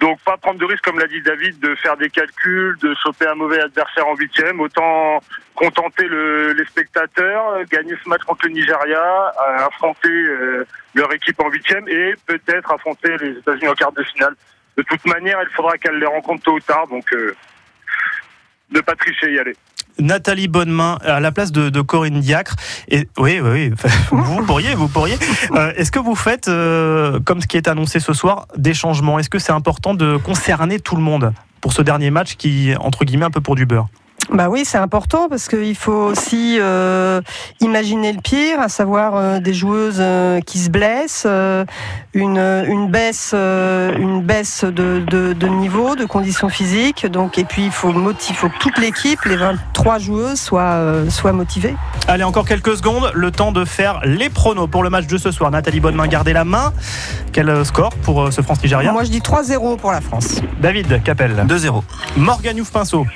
Donc 0.00 0.20
pas 0.20 0.36
prendre 0.36 0.58
de 0.60 0.64
risque, 0.64 0.84
comme 0.84 0.98
l'a 0.98 1.06
dit 1.08 1.20
David, 1.22 1.58
de 1.60 1.74
faire 1.76 1.96
des 1.96 2.08
calculs, 2.10 2.76
de 2.80 2.94
choper 3.02 3.26
un 3.26 3.34
mauvais 3.34 3.60
adversaire 3.60 4.06
en 4.06 4.14
huitième. 4.16 4.60
Autant 4.60 5.20
contenter 5.56 6.06
le- 6.06 6.52
les 6.52 6.64
spectateurs, 6.66 7.64
gagner 7.70 7.94
ce 8.02 8.08
match 8.08 8.22
contre 8.22 8.46
le 8.46 8.52
Nigeria, 8.52 9.02
euh, 9.48 9.66
affronter 9.66 10.08
euh, 10.08 10.64
leur 10.94 11.12
équipe 11.12 11.40
en 11.40 11.48
huitième 11.50 11.88
et 11.88 12.14
peut-être 12.26 12.70
affronter 12.72 13.16
les 13.18 13.30
États-Unis 13.38 13.68
en 13.68 13.74
quart 13.74 13.90
de 13.92 14.02
finale. 14.04 14.34
De 14.78 14.84
toute 14.84 15.04
manière, 15.06 15.38
il 15.42 15.54
faudra 15.56 15.76
qu'elle 15.76 15.98
les 15.98 16.06
rencontre 16.06 16.44
tôt 16.44 16.54
ou 16.54 16.60
tard, 16.60 16.86
donc 16.86 17.04
euh, 17.12 17.34
ne 18.70 18.80
pas 18.80 18.94
tricher, 18.94 19.32
y 19.34 19.38
aller. 19.40 19.56
Nathalie 19.98 20.46
Bonnemain 20.46 20.98
à 21.02 21.18
la 21.18 21.32
place 21.32 21.50
de, 21.50 21.80
Corinne 21.80 22.20
Diacre. 22.20 22.54
Et 22.86 23.08
oui, 23.18 23.40
oui, 23.42 23.72
oui. 23.72 23.90
vous 24.12 24.46
pourriez, 24.46 24.76
vous 24.76 24.86
pourriez. 24.86 25.16
Euh, 25.50 25.72
Est-ce 25.74 25.90
que 25.90 25.98
vous 25.98 26.14
faites, 26.14 26.46
euh, 26.46 27.18
comme 27.18 27.40
ce 27.40 27.48
qui 27.48 27.56
est 27.56 27.66
annoncé 27.66 27.98
ce 27.98 28.12
soir, 28.12 28.46
des 28.56 28.72
changements? 28.72 29.18
Est-ce 29.18 29.28
que 29.28 29.40
c'est 29.40 29.50
important 29.50 29.94
de 29.94 30.16
concerner 30.16 30.78
tout 30.78 30.94
le 30.94 31.02
monde 31.02 31.32
pour 31.60 31.72
ce 31.72 31.82
dernier 31.82 32.12
match 32.12 32.36
qui, 32.36 32.72
entre 32.78 33.04
guillemets, 33.04 33.26
un 33.26 33.32
peu 33.32 33.40
pour 33.40 33.56
du 33.56 33.66
beurre? 33.66 33.88
Bah 34.30 34.50
oui, 34.50 34.64
c'est 34.66 34.76
important 34.76 35.28
parce 35.30 35.48
qu'il 35.48 35.74
faut 35.74 35.92
aussi 35.92 36.58
euh, 36.60 37.22
imaginer 37.60 38.12
le 38.12 38.20
pire, 38.20 38.60
à 38.60 38.68
savoir 38.68 39.16
euh, 39.16 39.38
des 39.40 39.54
joueuses 39.54 39.96
euh, 40.00 40.40
qui 40.42 40.58
se 40.58 40.68
blessent, 40.68 41.22
euh, 41.26 41.64
une, 42.12 42.36
une 42.36 42.90
baisse, 42.90 43.30
euh, 43.32 43.96
une 43.96 44.20
baisse 44.20 44.64
de, 44.64 44.98
de, 45.06 45.32
de 45.32 45.46
niveau, 45.48 45.96
de 45.96 46.04
conditions 46.04 46.50
physiques. 46.50 47.06
Donc, 47.06 47.38
et 47.38 47.44
puis 47.44 47.64
il 47.66 47.70
faut, 47.70 47.90
motiv- 47.90 48.34
faut 48.34 48.50
que 48.50 48.58
toute 48.58 48.76
l'équipe, 48.76 49.24
les 49.24 49.36
23 49.36 49.98
joueuses, 49.98 50.38
soient, 50.38 50.60
euh, 50.62 51.08
soient 51.08 51.32
motivées. 51.32 51.74
Allez, 52.06 52.24
encore 52.24 52.44
quelques 52.44 52.76
secondes, 52.76 53.10
le 53.14 53.30
temps 53.30 53.52
de 53.52 53.64
faire 53.64 54.00
les 54.04 54.28
pronos 54.28 54.68
pour 54.68 54.82
le 54.82 54.90
match 54.90 55.06
de 55.06 55.16
ce 55.16 55.30
soir. 55.30 55.50
Nathalie 55.50 55.80
Bonnemain, 55.80 56.06
gardez 56.06 56.34
la 56.34 56.44
main. 56.44 56.74
Quel 57.32 57.64
score 57.64 57.94
pour 58.02 58.30
ce 58.30 58.42
France-Nigeria 58.42 58.92
Moi, 58.92 59.04
je 59.04 59.10
dis 59.10 59.20
3-0 59.20 59.78
pour 59.78 59.90
la 59.92 60.02
France. 60.02 60.42
David 60.60 61.02
Capel. 61.02 61.46
2-0. 61.48 61.82
Morgan 62.18 62.56
Youf 62.58 62.70
Pinceau. 62.72 63.06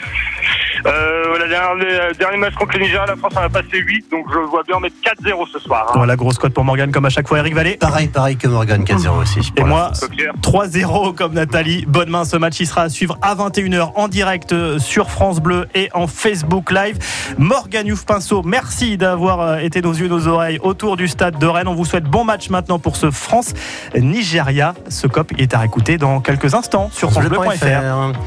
Euh, 0.85 1.22
la 1.39 1.49
dernière, 1.49 1.75
le 1.75 2.15
dernier 2.15 2.37
match 2.37 2.55
contre 2.55 2.75
le 2.77 2.85
Nigeria, 2.85 3.07
la 3.07 3.17
France 3.17 3.33
en 3.37 3.41
a 3.43 3.49
passé 3.49 3.69
8, 3.79 4.07
donc 4.11 4.27
je 4.33 4.39
vois 4.39 4.63
bien 4.65 4.79
mettre 4.81 4.97
4-0 5.25 5.47
ce 5.53 5.59
soir. 5.59 5.87
hein. 5.89 5.93
Voilà, 5.97 6.17
grosse 6.17 6.39
cote 6.39 6.53
pour 6.55 6.65
Morgan 6.65 6.91
comme 6.93 7.05
à 7.07 7.11
chaque 7.11 7.29
fois. 7.29 7.39
Eric 7.39 7.55
Vallée. 7.55 7.77
Pareil, 7.77 8.09
pareil 8.09 8.37
que 8.37 8.49
Morgan 8.49 8.83
4-0 8.85 9.09
aussi. 9.23 9.53
Et 9.57 9.65
moi, 9.65 9.93
France. 9.95 10.09
3-0 10.43 11.15
comme 11.15 11.33
Nathalie. 11.35 11.85
Bonne 11.89 12.11
main, 12.11 12.25
ce 12.25 12.37
match 12.37 12.61
il 12.61 12.67
sera 12.67 12.83
à 12.83 12.89
suivre 12.89 13.19
à 13.23 13.35
21h 13.35 13.93
en 13.95 14.09
direct 14.09 14.53
euh, 14.53 14.79
sur 14.79 15.11
France 15.11 15.41
Bleu 15.41 15.67
et 15.75 15.89
en 15.95 16.07
Facebook 16.07 16.71
Live. 16.71 16.99
Morgan 17.39 17.87
Youf 17.87 18.05
Pinceau, 18.05 18.43
merci 18.43 18.97
d'avoir 18.97 19.41
euh, 19.41 19.57
été 19.59 19.81
nos 19.83 19.93
yeux, 19.93 20.09
nos 20.09 20.27
oreilles 20.29 20.59
autour 20.63 20.97
du 20.97 21.09
stade 21.09 21.39
de 21.39 21.47
Rennes. 21.47 21.69
On 21.69 21.75
vous 21.75 21.85
souhaite 21.85 22.05
bon 22.05 22.25
match 22.25 22.51
maintenant 22.51 22.79
pour 22.79 22.97
ce 22.97 23.11
France-Nigeria. 23.11 24.75
Ce 24.89 25.07
COP 25.07 25.33
est 25.39 25.55
à 25.55 25.59
réécouter 25.59 25.99
dans 25.99 26.21
quelques 26.21 26.55
instants 26.55 26.91
sur 26.93 27.11
FranceBleu.fr. 27.11 27.45
FranceBleu.fr. 27.53 28.19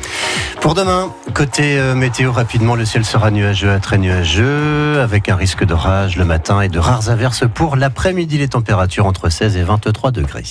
Pour 0.62 0.74
demain, 0.74 1.12
côté 1.34 1.78
euh, 1.78 1.94
météo, 1.96 2.32
rapidement, 2.32 2.76
le 2.76 2.86
ciel 2.96 3.04
sera 3.04 3.30
nuageux 3.30 3.72
à 3.72 3.82
très 3.82 3.98
nuageux, 3.98 5.02
avec 5.02 5.28
un 5.28 5.36
risque 5.36 5.66
d'orage 5.66 6.16
le 6.16 6.24
matin 6.24 6.62
et 6.62 6.70
de 6.70 6.80
rares 6.80 7.10
averses 7.10 7.44
pour 7.54 7.76
l'après-midi. 7.76 8.38
Les 8.38 8.48
températures 8.48 9.06
entre 9.06 9.28
16 9.28 9.58
et 9.58 9.64
23 9.64 10.12
degrés. 10.12 10.46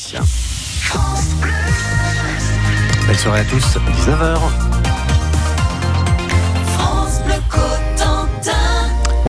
Belle 3.06 3.16
soirée 3.16 3.40
à 3.40 3.44
tous, 3.44 3.78
19h. 3.96 4.93